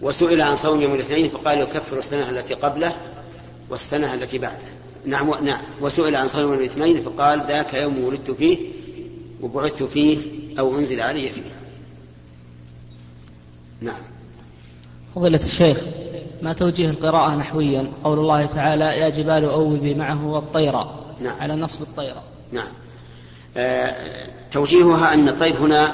وسئل 0.02 0.42
عن 0.42 0.56
صوم 0.56 0.82
يوم 0.82 0.94
الاثنين 0.94 1.30
فقال 1.30 1.60
يكفر 1.60 1.98
السنة 1.98 2.30
التي 2.30 2.54
قبله 2.54 2.96
والسنة 3.70 4.14
التي 4.14 4.38
بعده. 4.38 4.58
نعم. 5.06 5.46
نعم. 5.46 5.62
وسئل 5.82 6.16
عن 6.16 6.28
صوم 6.28 6.42
يوم 6.42 6.54
الاثنين 6.54 6.98
فقال 6.98 7.46
ذاك 7.48 7.74
يوم 7.74 8.04
ولدت 8.04 8.32
فيه 8.32 8.58
وبعثت 9.42 9.84
فيه 9.84 10.20
أو 10.60 10.76
أنزل 10.76 11.02
علي 11.02 11.30
فيه. 11.30 11.52
نعم. 13.82 14.02
فضيلة 15.16 15.46
الشيخ 15.46 15.78
ما 16.42 16.54
توجيه 16.54 16.90
القراءة 16.90 17.36
نحويا؟ 17.36 17.94
قول 18.04 18.20
الله 18.20 18.46
تعالى 18.46 18.86
يا 18.86 19.10
جبال 19.10 19.46
أوبي 19.46 19.94
معه 19.94 20.28
والطير 20.28 20.74
نعم. 21.22 21.40
على 21.40 21.56
نصب 21.56 21.82
الطيرة 21.82 22.24
نعم. 22.56 22.68
آه، 23.58 23.96
توجيهها 24.52 25.14
أن 25.14 25.30
الطير 25.30 25.56
هنا 25.58 25.94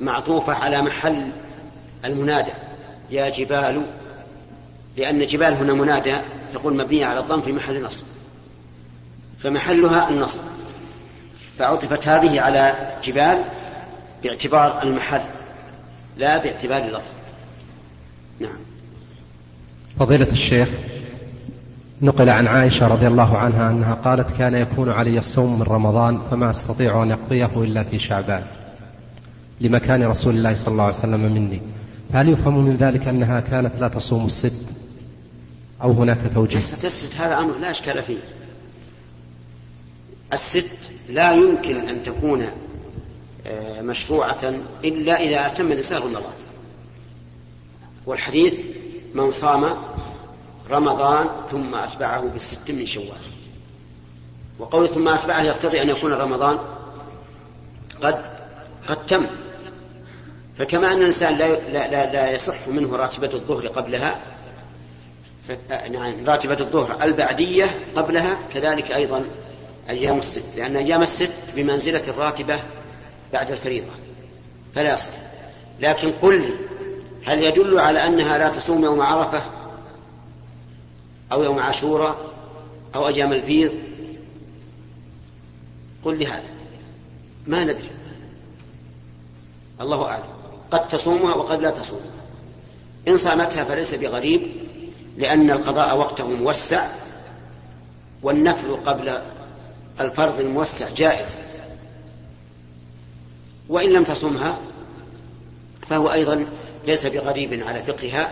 معطوفة 0.00 0.54
على 0.54 0.82
محل 0.82 1.30
المنادى. 2.04 2.52
يا 3.10 3.30
جبال 3.30 3.82
لأن 4.96 5.26
جبال 5.26 5.54
هنا 5.54 5.72
منادى 5.72 6.16
تقول 6.52 6.76
مبنية 6.76 7.06
على 7.06 7.20
الضم 7.20 7.40
في 7.40 7.52
محل 7.52 7.82
نصب 7.82 8.04
فمحلها 9.38 10.08
النصب. 10.08 10.40
فعطفت 11.58 12.08
هذه 12.08 12.40
على 12.40 12.74
جبال 13.04 13.44
باعتبار 14.22 14.82
المحل 14.82 15.22
لا 16.16 16.38
باعتبار 16.38 16.84
اللفظ. 16.84 17.12
نعم. 18.40 18.58
فضيلة 19.98 20.28
الشيخ 20.32 20.68
نقل 22.02 22.28
عن 22.28 22.46
عائشة 22.46 22.86
رضي 22.86 23.06
الله 23.06 23.36
عنها 23.38 23.70
أنها 23.70 23.94
قالت 23.94 24.30
كان 24.30 24.54
يكون 24.54 24.90
علي 24.90 25.18
الصوم 25.18 25.58
من 25.58 25.62
رمضان 25.62 26.20
فما 26.30 26.50
أستطيع 26.50 27.02
أن 27.02 27.12
أقضيه 27.12 27.50
إلا 27.56 27.84
في 27.84 27.98
شعبان 27.98 28.44
لمكان 29.60 30.02
رسول 30.02 30.34
الله 30.34 30.54
صلى 30.54 30.72
الله 30.72 30.84
عليه 30.84 30.94
وسلم 30.94 31.20
مني. 31.20 31.60
فهل 32.12 32.28
يفهم 32.28 32.64
من 32.64 32.76
ذلك 32.76 33.08
أنها 33.08 33.40
كانت 33.40 33.72
لا 33.78 33.88
تصوم 33.88 34.26
الست 34.26 34.66
أو 35.82 35.92
هناك 35.92 36.18
توجيه؟ 36.34 36.56
الست 36.56 37.20
هذا 37.20 37.38
أمر 37.38 37.58
لا 37.60 37.70
إشكال 37.70 38.02
فيه. 38.02 38.18
الست 40.32 40.90
لا 41.10 41.32
يمكن 41.32 41.76
أن 41.76 42.02
تكون 42.02 42.46
آه، 43.46 43.80
مشروعة 43.80 44.54
إلا 44.84 45.20
إذا 45.20 45.46
أتم 45.46 45.72
الإنسان 45.72 46.02
رمضان 46.02 46.22
والحديث 48.06 48.60
من 49.14 49.30
صام 49.30 49.64
رمضان 50.70 51.26
ثم 51.50 51.74
أتبعه 51.74 52.20
بالست 52.20 52.70
من 52.70 52.86
شوال. 52.86 53.22
وقول 54.58 54.88
ثم 54.88 55.08
أتبعه 55.08 55.42
يقتضي 55.42 55.82
أن 55.82 55.88
يكون 55.88 56.12
رمضان 56.12 56.58
قد 58.02 58.24
قد 58.86 59.06
تم. 59.06 59.26
فكما 60.58 60.92
أن 60.92 60.98
الإنسان 60.98 61.38
لا 61.38 61.70
لا 61.70 62.12
لا, 62.12 62.30
يصح 62.30 62.68
منه 62.68 62.96
راتبة 62.96 63.30
الظهر 63.34 63.66
قبلها 63.66 64.20
نعم 65.90 66.26
راتبة 66.26 66.60
الظهر 66.60 67.02
البعدية 67.02 67.78
قبلها 67.96 68.38
كذلك 68.54 68.90
أيضا 68.90 69.24
أيام 69.90 70.18
الست. 70.18 70.56
لأن 70.56 70.76
أيام 70.76 71.02
الست 71.02 71.32
بمنزلة 71.56 72.02
الراتبة 72.08 72.60
بعد 73.32 73.50
الفريضة 73.50 73.92
فلا 74.74 74.92
يصح. 74.92 75.12
لكن 75.80 76.12
قل 76.22 76.40
لي 76.40 76.52
هل 77.24 77.44
يدل 77.44 77.78
على 77.78 78.06
أنها 78.06 78.38
لا 78.38 78.48
تصوم 78.48 78.84
يوم 78.84 79.00
عرفة؟ 79.00 79.42
أو 81.32 81.42
يوم 81.42 81.58
عاشوراء 81.58 82.16
أو 82.94 83.08
أيام 83.08 83.32
البيض. 83.32 83.72
قل 86.04 86.18
لي 86.18 86.26
هذا 86.26 86.50
ما 87.46 87.64
ندري. 87.64 87.90
الله 89.80 90.06
أعلم. 90.06 90.24
قد 90.70 90.88
تصومها 90.88 91.34
وقد 91.34 91.60
لا 91.60 91.70
تصومها 91.70 92.22
إن 93.08 93.16
صامتها 93.16 93.64
فليس 93.64 93.94
بغريب 93.94 94.42
لأن 95.18 95.50
القضاء 95.50 95.96
وقته 95.96 96.28
موسع 96.28 96.86
والنفل 98.22 98.76
قبل 98.76 99.18
الفرض 100.00 100.40
الموسع 100.40 100.88
جائز. 100.88 101.40
وإن 103.68 103.92
لم 103.92 104.04
تصمها 104.04 104.58
فهو 105.86 106.12
أيضا 106.12 106.46
ليس 106.86 107.06
بغريب 107.06 107.62
على 107.62 107.82
فقهها. 107.82 108.30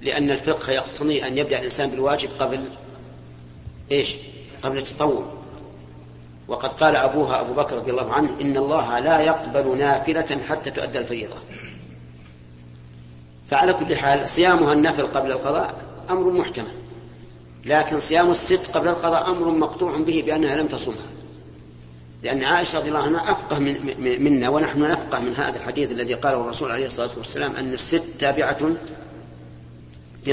لأن 0.00 0.30
الفقه 0.30 0.72
يقتضي 0.72 1.26
أن 1.26 1.38
يبدأ 1.38 1.58
الإنسان 1.58 1.90
بالواجب 1.90 2.28
قبل 2.38 2.68
إيش؟ 3.90 4.14
قبل 4.62 4.78
التطوع. 4.78 5.32
وقد 6.48 6.68
قال 6.68 6.96
أبوها 6.96 7.40
أبو 7.40 7.52
بكر 7.52 7.76
رضي 7.76 7.90
الله 7.90 8.12
عنه 8.12 8.40
إن 8.40 8.56
الله 8.56 8.98
لا 8.98 9.20
يقبل 9.20 9.78
نافلة 9.78 10.38
حتى 10.48 10.70
تؤدى 10.70 10.98
الفريضة. 10.98 11.36
فعلى 13.50 13.72
كل 13.72 13.96
حال 13.96 14.28
صيامها 14.28 14.72
النفل 14.72 15.06
قبل 15.06 15.32
القضاء 15.32 15.74
أمر 16.10 16.30
محتمل. 16.30 16.88
لكن 17.64 18.00
صيام 18.00 18.30
الست 18.30 18.76
قبل 18.76 18.88
القضاء 18.88 19.30
أمر 19.30 19.50
مقطوع 19.50 19.96
به 19.98 20.22
بأنها 20.26 20.56
لم 20.56 20.66
تصمها 20.66 21.06
لأن 22.22 22.44
عائشة 22.44 22.78
رضي 22.78 22.88
الله 22.88 23.02
عنها 23.02 23.32
أفقه 23.32 23.58
من 23.58 23.76
منا 23.98 24.48
ونحن 24.48 24.82
نفقه 24.82 25.20
من 25.20 25.34
هذا 25.34 25.56
الحديث 25.56 25.92
الذي 25.92 26.14
قاله 26.14 26.40
الرسول 26.40 26.70
عليه 26.70 26.86
الصلاة 26.86 27.10
والسلام 27.16 27.56
أن 27.56 27.72
الست 27.72 28.04
تابعة 28.18 28.58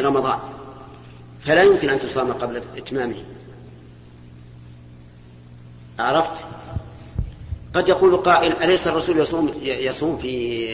لرمضان 0.02 0.40
فلا 1.40 1.64
يمكن 1.64 1.90
أن 1.90 2.00
تصام 2.00 2.34
قبل 2.34 2.62
إتمامه. 2.78 3.24
عرفت؟ 6.00 6.46
قد 7.74 7.90
يقول 7.90 8.18
قائل 8.18 8.54
أليس 8.64 8.88
الرسول 8.88 9.20
يصوم 9.20 9.54
يصوم 9.64 10.18
في 10.18 10.68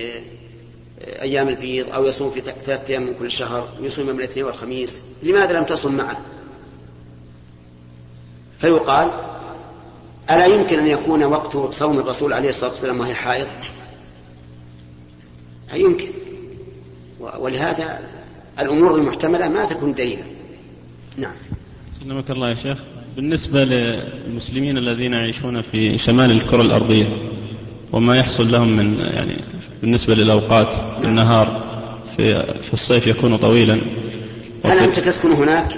أيام 1.22 1.50
البيض 1.50 1.94
أو 1.94 2.06
يصوم 2.06 2.32
في 2.32 2.42
ثلاثة 2.42 2.90
أيام 2.90 3.04
من 3.04 3.14
كل 3.14 3.32
شهر 3.32 3.68
ويصوم 3.82 4.08
يوم 4.08 4.20
الاثنين 4.20 4.46
والخميس؟ 4.46 5.02
لماذا 5.24 5.54
لم 5.54 5.64
تصم 5.64 5.96
معه؟ 5.96 6.22
فيقال 8.60 9.12
ألا 10.32 10.46
يمكن 10.46 10.80
أن 10.80 10.88
يكون 10.88 11.24
وقت 11.24 11.74
صوم 11.74 12.00
الرسول 12.00 12.34
عليه 12.34 12.50
الصلاة 12.50 12.72
والسلام 12.72 13.00
وهي 13.00 13.14
حائض؟ 13.14 13.48
يمكن. 15.74 16.12
ولهذا 17.20 18.02
الأمور 18.60 18.96
المحتملة 18.96 19.50
ما 19.50 19.66
تكون 19.66 19.94
دليلا. 19.94 20.24
نعم. 21.18 21.34
سلمك 22.00 22.32
الله 22.32 22.50
يا 22.50 22.56
شيخ. 22.56 22.78
بالنسبة 23.16 23.64
للمسلمين 23.64 24.78
الذين 24.78 25.14
يعيشون 25.14 25.62
في 25.62 25.98
شمال 25.98 26.32
الكرة 26.32 26.62
الأرضية 26.62 27.06
وما 27.92 28.18
يحصل 28.18 28.52
لهم 28.52 28.78
من 28.78 29.00
يعني 29.00 29.44
بالنسبة 29.82 30.16
للأوقات 30.16 30.74
النهار 31.04 31.66
في 32.18 32.54
في 32.62 32.74
الصيف 32.74 33.08
يكون 33.08 33.38
طويلا. 33.38 33.82
هل 34.66 34.78
أنت 34.78 35.00
تسكن 35.00 35.32
هناك؟ 35.32 35.78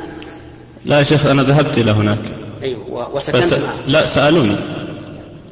لا 0.85 0.97
يا 0.97 1.03
شيخ 1.03 1.25
أنا 1.25 1.43
ذهبت 1.43 1.77
إلى 1.77 1.91
هناك. 1.91 2.19
أيوة 2.63 3.15
وسكنت 3.15 3.43
فس... 3.43 3.53
معه. 3.53 3.73
لا 3.87 4.05
سألوني. 4.05 4.57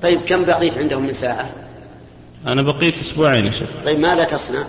طيب 0.01 0.19
كم 0.21 0.45
بقيت 0.45 0.77
عندهم 0.77 1.03
من 1.03 1.13
ساعة؟ 1.13 1.49
أنا 2.47 2.61
بقيت 2.61 2.99
أسبوعين 2.99 3.45
يا 3.45 3.51
شيخ. 3.51 3.69
طيب 3.85 3.99
ماذا 3.99 4.23
تصنع؟ 4.23 4.65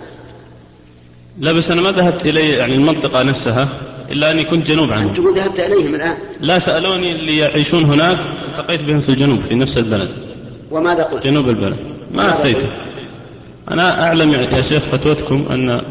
لا 1.39 1.53
بس 1.53 1.71
أنا 1.71 1.81
ما 1.81 1.91
ذهبت 1.91 2.25
إلي 2.25 2.49
يعني 2.49 2.75
المنطقة 2.75 3.23
نفسها 3.23 3.69
إلا 4.11 4.31
أني 4.31 4.43
كنت 4.43 4.67
جنوب 4.67 4.91
عنهم 4.91 5.07
أنت 5.07 5.17
تقول 5.17 5.35
ذهبت 5.35 5.59
إليهم 5.59 5.95
الآن؟ 5.95 6.15
لا 6.39 6.59
سألوني 6.59 7.11
اللي 7.11 7.37
يعيشون 7.37 7.83
هناك 7.83 8.17
التقيت 8.49 8.81
بهم 8.81 8.99
في 8.99 9.09
الجنوب 9.09 9.41
في 9.41 9.55
نفس 9.55 9.77
البلد. 9.77 10.09
وماذا 10.71 11.03
قلت؟ 11.03 11.23
جنوب 11.27 11.49
البلد. 11.49 11.77
ما 12.11 12.29
أفتيته 12.29 12.67
أنا 13.71 14.07
أعلم 14.07 14.31
يا 14.31 14.61
شيخ 14.61 14.83
فتوتكم 14.83 15.45
أن 15.49 15.81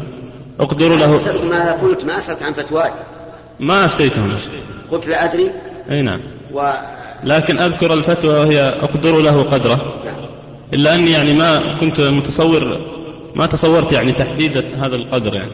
أقدر 0.59 0.95
له 0.95 1.15
أسألك 1.15 1.43
ماذا 1.43 1.71
قلت؟ 1.71 2.05
ما 2.05 2.17
أسألك 2.17 2.43
عن 2.43 2.53
فتواي. 2.53 2.91
ما 3.59 3.85
أفتيتهم 3.85 4.31
يا 4.31 4.37
شيخ 4.37 4.49
قلت 4.91 5.07
لا 5.07 5.25
أدري. 5.25 5.51
أي 5.91 6.01
نعم. 6.01 6.21
و... 6.53 6.71
لكن 7.23 7.61
أذكر 7.61 7.93
الفتوى 7.93 8.39
وهي 8.39 8.61
أقدر 8.61 9.19
له 9.19 9.43
قدره. 9.43 10.01
نعم. 10.05 10.25
إلا 10.73 10.95
أني 10.95 11.11
يعني 11.11 11.33
ما 11.33 11.77
كنت 11.79 12.01
متصور 12.01 12.77
ما 13.35 13.45
تصورت 13.45 13.91
يعني 13.91 14.13
تحديد 14.13 14.57
هذا 14.57 14.95
القدر 14.95 15.33
يعني. 15.33 15.51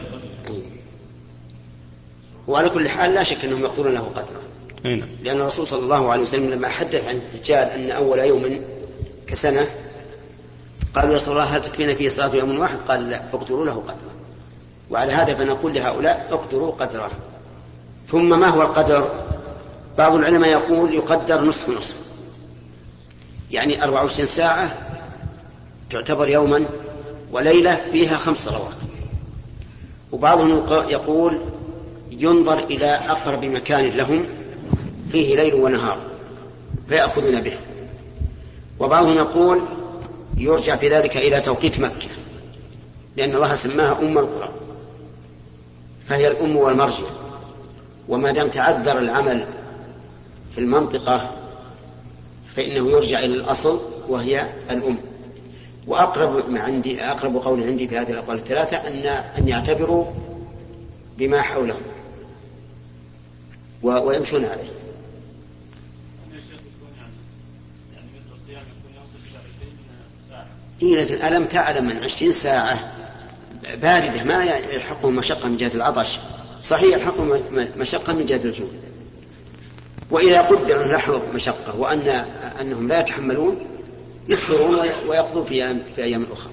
وعلى 2.48 2.68
كل 2.68 2.88
حال 2.88 3.14
لا 3.14 3.22
شك 3.22 3.44
أنهم 3.44 3.60
يقدرون 3.60 3.94
له 3.94 4.00
قدره 4.00 4.40
أي 4.86 4.96
نعم. 4.96 5.08
لأن 5.22 5.40
الرسول 5.40 5.66
صلى 5.66 5.82
الله 5.82 6.12
عليه 6.12 6.22
وسلم 6.22 6.50
لما 6.50 6.68
حدث 6.68 7.08
عن 7.08 7.14
الدجال 7.14 7.68
أن 7.68 7.90
أول 7.90 8.18
يوم 8.18 8.60
كسنة 9.26 9.66
قالوا 10.94 11.10
يا 11.10 11.16
رسول 11.16 11.32
الله 11.32 11.56
هل 11.56 11.62
تكفينا 11.62 11.94
فيه 11.94 12.08
صلاة 12.08 12.34
يوم 12.34 12.58
واحد؟ 12.58 12.78
قال 12.88 13.10
لا 13.10 13.22
اقدروا 13.32 13.66
له 13.66 13.72
قدره. 13.72 14.10
وعلى 14.90 15.12
هذا 15.12 15.34
فنقول 15.34 15.74
لهؤلاء 15.74 16.28
اقدروا 16.30 16.70
قدره. 16.70 17.10
ثم 18.06 18.40
ما 18.40 18.48
هو 18.48 18.62
القدر؟ 18.62 19.10
بعض 19.98 20.14
العلماء 20.14 20.50
يقول 20.50 20.94
يقدر 20.94 21.44
نصف 21.44 21.78
نصف. 21.78 22.10
يعني 23.50 23.84
24 23.84 24.26
ساعة 24.26 24.70
تعتبر 25.90 26.28
يوما 26.28 26.68
وليلة 27.32 27.76
فيها 27.92 28.16
خمس 28.16 28.44
صلوات. 28.44 28.74
وبعضهم 30.12 30.66
يقول 30.88 31.38
ينظر 32.10 32.58
إلى 32.58 32.86
أقرب 32.86 33.44
مكان 33.44 33.84
لهم 33.84 34.24
فيه 35.12 35.36
ليل 35.36 35.54
ونهار 35.54 35.98
فيأخذون 36.88 37.40
به. 37.40 37.56
وبعضهم 38.78 39.16
يقول 39.16 39.62
يرجع 40.36 40.76
في 40.76 40.88
ذلك 40.88 41.16
إلى 41.16 41.40
توقيت 41.40 41.80
مكة 41.80 42.08
لأن 43.16 43.34
الله 43.34 43.54
سماها 43.54 43.98
أم 44.02 44.18
القرى 44.18 44.48
فهي 46.06 46.28
الأم 46.28 46.56
والمرجع. 46.56 47.06
وما 48.08 48.30
دام 48.30 48.48
تعذر 48.48 48.98
العمل 48.98 49.46
في 50.54 50.58
المنطقة 50.60 51.30
فإنه 52.56 52.90
يرجع 52.90 53.18
إلى 53.18 53.34
الأصل 53.34 53.80
وهي 54.08 54.46
الأم. 54.70 54.96
وأقرب 55.90 56.50
ما 56.50 56.60
عندي 56.60 57.02
أقرب 57.04 57.36
قول 57.36 57.62
عندي 57.62 57.88
في 57.88 57.98
هذه 57.98 58.10
الأقوال 58.10 58.36
الثلاثة 58.36 58.76
أن 58.76 59.06
أن 59.38 59.48
يعتبروا 59.48 60.04
بما 61.18 61.42
حولهم 61.42 61.82
ويمشون 63.82 64.44
عليه. 64.44 64.70
إيه 70.82 70.96
لكن 70.96 71.26
ألم 71.26 71.44
تعلم 71.44 71.84
من 71.86 72.04
عشرين 72.04 72.32
ساعة 72.32 72.78
باردة؟ 73.82 74.24
ما 74.24 74.44
يحقهم 74.44 75.16
مشقة 75.16 75.48
من 75.48 75.56
جهة 75.56 75.74
العطش. 75.74 76.18
صحيح 76.62 76.94
يلحقهم 76.94 77.40
مشقة 77.76 78.12
من 78.12 78.24
جهة 78.24 78.44
الجوع. 78.44 78.68
وإذا 80.10 80.42
قدر 80.42 80.84
أن 80.84 81.20
مشقة 81.34 81.80
وأن 81.80 82.08
أنهم 82.60 82.88
لا 82.88 83.00
يتحملون 83.00 83.69
يفطرون 84.28 84.74
ويقضون 85.08 85.44
في 85.44 85.54
أيام 85.54 85.82
في 85.96 86.04
أيام 86.04 86.26
أخرى. 86.32 86.52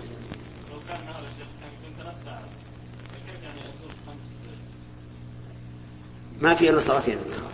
ما 6.42 6.56
في 6.56 6.70
إلا 6.70 6.80
صلاتين 6.80 7.18
النهار. 7.26 7.48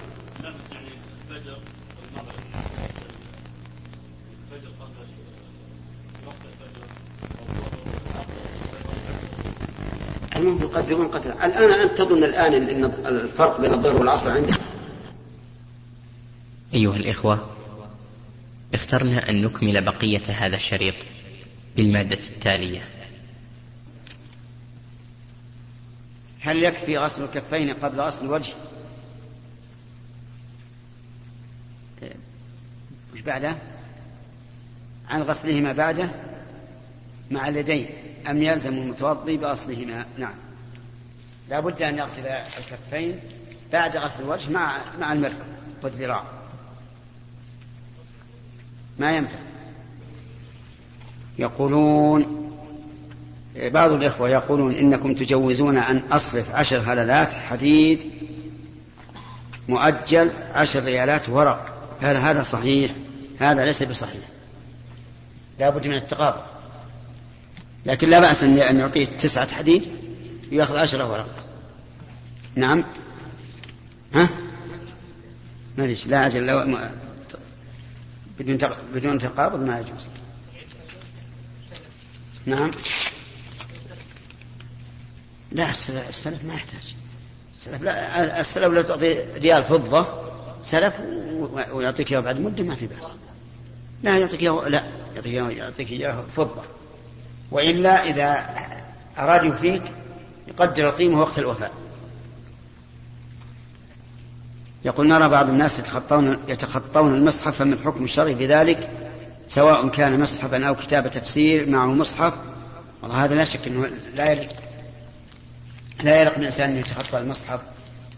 المهم 10.36 10.62
يقدرون 10.62 11.08
قدر 11.08 11.32
الآن 11.32 11.72
أنت 11.72 11.98
تظن 11.98 12.24
الآن 12.24 12.54
أن 12.54 12.84
الفرق 13.06 13.62
بين 13.62 13.74
الظهر 13.74 13.96
والعصر 13.96 14.32
عندك 14.32 14.60
أيها 16.74 16.96
الإخوة 16.96 17.53
اخترنا 18.74 19.30
أن 19.30 19.42
نكمل 19.42 19.86
بقية 19.86 20.22
هذا 20.28 20.56
الشريط 20.56 20.96
بالمادة 21.78 22.20
التالية. 22.30 22.82
هل 26.40 26.64
يكفي 26.64 26.98
غسل 26.98 27.24
الكفين 27.24 27.74
قبل 27.74 28.02
غسل 28.02 28.26
الوجه؟ 28.26 28.54
وش 33.14 33.22
بعده؟ 33.22 33.58
عن 35.10 35.22
غسلهما 35.22 35.74
بعده 35.74 36.10
مع 37.32 37.48
اليدين. 37.48 37.90
أم 38.30 38.44
يلزم 38.44 38.74
المتوضي 38.74 39.38
بأصلهما 39.38 40.06
نعم. 40.18 40.36
لا 41.50 41.60
بد 41.60 41.84
أن 41.84 41.98
يغسل 41.98 42.26
الكفين 42.26 43.20
بعد 43.74 43.98
غسل 43.98 44.24
الوجه 44.24 44.52
مع 44.52 44.78
مع 45.00 45.14
المرفق 45.14 45.46
والذراع. 45.84 46.43
ما 49.00 49.16
ينفع. 49.16 49.38
يقولون 51.40 52.50
بعض 53.56 53.92
الإخوة 53.92 54.30
يقولون 54.30 54.74
إنكم 54.74 55.14
تجوزون 55.14 55.78
أن 55.78 56.04
أصرف 56.12 56.56
عشر 56.56 56.78
هلالات 56.78 57.34
حديد 57.34 58.00
مؤجل 59.68 60.32
عشر 60.54 60.84
ريالات 60.84 61.30
ورق. 61.30 61.74
هل 62.02 62.16
هذا 62.16 62.44
صحيح؟ 62.44 62.92
هذا 63.40 63.66
ليس 63.66 63.84
بصحيح. 63.84 64.24
لا 65.60 65.70
بد 65.70 65.88
من 65.88 65.96
التقابل. 65.96 66.42
لكن 67.86 68.10
لا 68.10 68.20
بأس 68.20 68.44
أن 68.44 68.58
يعطيه 68.58 69.06
تسعة 69.06 69.56
حديد 69.56 69.84
ويأخذ 70.52 70.78
عشرة 70.78 71.12
ورق. 71.12 71.30
نعم؟ 72.56 72.84
ها؟ 74.14 74.30
ما 75.78 75.88
فيش 75.88 76.08
لا 76.08 76.28
أجل 76.28 76.78
بدون 78.40 78.58
بدون 78.94 79.20
تقابض 79.20 79.60
ما 79.60 79.80
يجوز. 79.80 80.08
نعم. 82.46 82.72
لا 85.52 85.70
السلف, 85.70 86.46
ما 86.46 86.54
يحتاج. 86.54 86.96
السلف 87.54 87.82
لا 87.82 88.40
السلف 88.40 88.66
لو 88.66 88.82
تعطي 88.82 89.26
ريال 89.36 89.64
فضة 89.64 90.08
سلف 90.64 90.94
ويعطيك 91.72 92.12
إياه 92.12 92.20
بعد 92.20 92.40
مدة 92.40 92.64
ما 92.64 92.76
في 92.76 92.88
بأس. 92.88 93.14
لا 94.04 94.18
يعطيك 94.18 94.42
إياه 94.42 94.68
لا 94.68 94.84
يعطيك 95.16 95.34
إياه 95.34 95.50
يعطيك 95.50 95.92
إياه 95.92 96.26
فضة. 96.36 96.64
وإلا 97.52 98.04
إذا 98.10 98.56
أراد 99.18 99.44
يفيك 99.44 99.84
يقدر 100.48 100.90
القيمة 100.90 101.22
وقت 101.22 101.40
الوفاء. 101.40 101.72
يقول 104.86 105.08
نرى 105.08 105.30
بعض 105.30 105.50
الناس 105.50 105.80
يتخطون 105.80 106.38
يتخطون 106.48 107.16
المصحف 107.16 107.56
فما 107.56 107.74
الحكم 107.74 108.04
الشرعي 108.04 108.34
بذلك 108.34 108.90
سواء 109.48 109.88
كان 109.88 110.20
مصحفا 110.20 110.68
أو 110.68 110.76
كتاب 110.76 111.12
تفسير 111.12 111.70
معه 111.70 111.86
مصحف. 111.86 112.34
والله 113.02 113.26
هذا 113.26 113.36
لا 113.36 113.46
شك 113.46 113.68
إنه 113.68 113.90
لا 114.16 114.32
يليق 114.32 114.50
لا 116.04 116.22
يليق 116.22 116.36
بالإنسان 116.36 116.70
أن 116.70 116.78
يتخطى 116.78 117.18
المصحف 117.18 117.60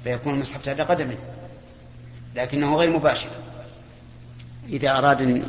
فيكون 0.04 0.34
المصحف 0.34 0.62
تحت 0.62 0.82
قدمه 0.82 1.17
لكنه 2.36 2.75
غير 2.75 2.89
مباشر. 2.89 3.30
إذا 4.69 4.97
أراد 4.97 5.21
أن 5.21 5.45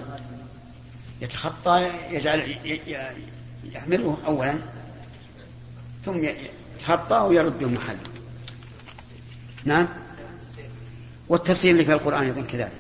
يتخطى 1.21 1.91
يجعل 2.11 2.57
يحمله 3.65 4.19
اولا 4.27 4.59
ثم 6.05 6.25
يتخطى 6.75 7.17
ويرده 7.17 7.69
محله 7.69 7.99
نعم؟ 9.65 9.89
والتفسير 11.29 11.71
اللي 11.71 11.85
في 11.85 11.93
القرآن 11.93 12.23
أيضا 12.23 12.41
كذلك. 12.41 12.73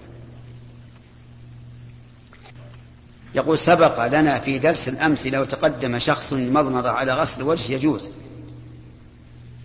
يقول 3.34 3.58
سبق 3.58 4.06
لنا 4.06 4.38
في 4.38 4.58
درس 4.58 4.88
الأمس 4.88 5.26
لو 5.26 5.44
تقدم 5.44 5.98
شخص 5.98 6.32
مضمضة 6.32 6.90
على 6.90 7.14
غسل 7.14 7.40
الوجه 7.42 7.72
يجوز 7.72 8.10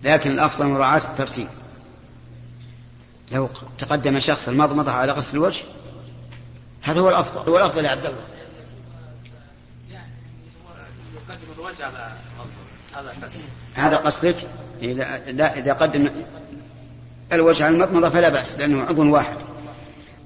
لكن 0.04 0.30
الأفضل 0.30 0.66
مراعاة 0.66 0.98
الترتيب. 0.98 1.48
لو 3.32 3.48
تقدم 3.78 4.18
شخص 4.18 4.48
المضمضة 4.48 4.92
على 4.92 5.12
غسل 5.12 5.36
الوجه 5.36 5.64
هذا 6.82 7.00
هو 7.00 7.08
الأفضل. 7.08 7.50
هو 7.50 7.58
الأفضل 7.58 7.84
يا 7.84 7.90
عبد 7.90 8.06
الله. 8.06 8.22
هذا 13.74 13.96
قصدك؟ 13.96 14.36
إذا 14.82 15.18
لا 15.32 15.58
إذا 15.58 15.72
قدم 15.72 16.10
الوجه 17.32 17.64
على 17.64 17.74
المضمضة 17.74 18.08
فلا 18.08 18.28
بأس 18.28 18.58
لأنه 18.58 18.82
عضو 18.82 19.12
واحد. 19.12 19.36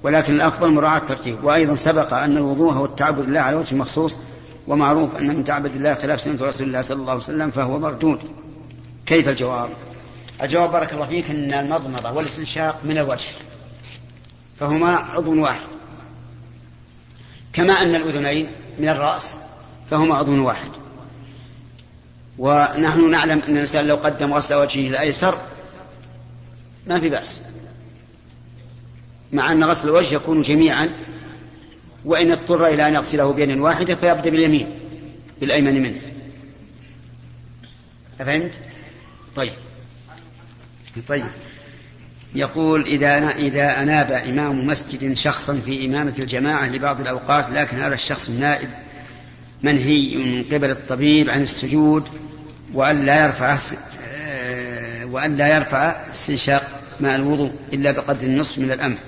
ولكن 0.03 0.33
الأفضل 0.33 0.71
مراعاة 0.71 0.97
الترتيب. 0.97 1.43
وأيضا 1.43 1.75
سبق 1.75 2.13
أن 2.13 2.37
الوضوء 2.37 2.73
هو 2.73 2.85
التعبد 2.85 3.29
لله 3.29 3.39
على 3.39 3.55
وجه 3.55 3.75
مخصوص 3.75 4.17
ومعروف 4.67 5.15
أن 5.15 5.27
من 5.27 5.43
تعبد 5.43 5.75
الله 5.75 5.93
خلاف 5.93 6.21
سنة 6.21 6.37
رسول 6.41 6.67
الله 6.67 6.81
صلى 6.81 6.95
الله 6.95 7.11
عليه 7.11 7.21
وسلم 7.21 7.51
فهو 7.51 7.79
مردود. 7.79 8.19
كيف 9.05 9.29
الجواب؟ 9.29 9.69
الجواب 10.43 10.71
بارك 10.71 10.93
الله 10.93 11.05
فيك 11.05 11.29
أن 11.29 11.53
المضمضة 11.53 12.11
والاستنشاق 12.11 12.79
من 12.83 12.97
الوجه 12.97 13.29
فهما 14.59 14.97
عضو 14.97 15.43
واحد. 15.43 15.67
كما 17.53 17.73
أن 17.73 17.95
الأذنين 17.95 18.49
من 18.79 18.89
الرأس 18.89 19.37
فهما 19.91 20.15
عضو 20.15 20.45
واحد. 20.45 20.71
ونحن 22.37 23.09
نعلم 23.09 23.39
أن 23.39 23.53
الإنسان 23.53 23.87
لو 23.87 23.95
قدم 23.95 24.33
غسل 24.33 24.55
وجهه 24.55 24.89
الأيسر 24.89 25.37
ما 26.87 26.99
في 26.99 27.09
بأس. 27.09 27.41
مع 29.33 29.51
أن 29.51 29.63
غسل 29.63 29.87
الوجه 29.87 30.15
يكون 30.15 30.41
جميعا 30.41 30.89
وإن 32.05 32.31
اضطر 32.31 32.67
إلى 32.67 32.87
أن 32.87 32.93
يغسله 32.93 33.33
بيد 33.33 33.57
واحدة 33.57 33.95
فيبدأ 33.95 34.29
باليمين 34.29 34.69
بالأيمن 35.41 35.81
منه. 35.81 36.01
أفهمت؟ 38.19 38.61
طيب. 39.35 39.53
طيب. 41.07 41.25
يقول 42.35 42.85
إذا 42.85 43.29
إذا 43.29 43.81
أناب 43.81 44.11
إمام 44.11 44.67
مسجد 44.67 45.13
شخصا 45.13 45.55
في 45.65 45.85
إمامة 45.85 46.13
الجماعة 46.19 46.69
لبعض 46.69 47.01
الأوقات 47.01 47.49
لكن 47.49 47.77
هذا 47.81 47.95
الشخص 47.95 48.29
النائب 48.29 48.69
منهي 49.63 50.15
من 50.15 50.43
قبل 50.43 50.69
الطبيب 50.69 51.29
عن 51.29 51.41
السجود 51.41 52.07
وأن 52.73 53.05
لا 53.05 53.25
يرفع 53.25 53.57
وأن 55.03 55.37
لا 55.37 55.55
يرفع 55.55 56.09
استنشاق 56.11 56.76
ماء 56.99 57.15
الوضوء 57.15 57.51
إلا 57.73 57.91
بقدر 57.91 58.27
النصف 58.27 58.59
من 58.59 58.71
الأنف 58.71 58.99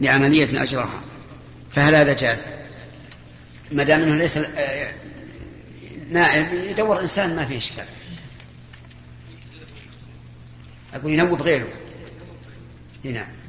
لعملية 0.00 0.62
أجرها 0.62 1.00
فهل 1.70 1.94
هذا 1.94 2.12
جاز؟ 2.12 2.44
ما 3.72 3.84
دام 3.84 4.02
إنه 4.02 4.16
ليس 4.16 4.36
آه، 4.36 4.92
نائب 6.10 6.46
يدور 6.70 7.00
إنسان 7.00 7.36
ما 7.36 7.44
فيه 7.44 7.58
إشكال. 7.58 7.84
أقول 10.94 11.12
ينوب 11.12 11.42
غيره. 11.42 11.68
نعم 13.04 13.41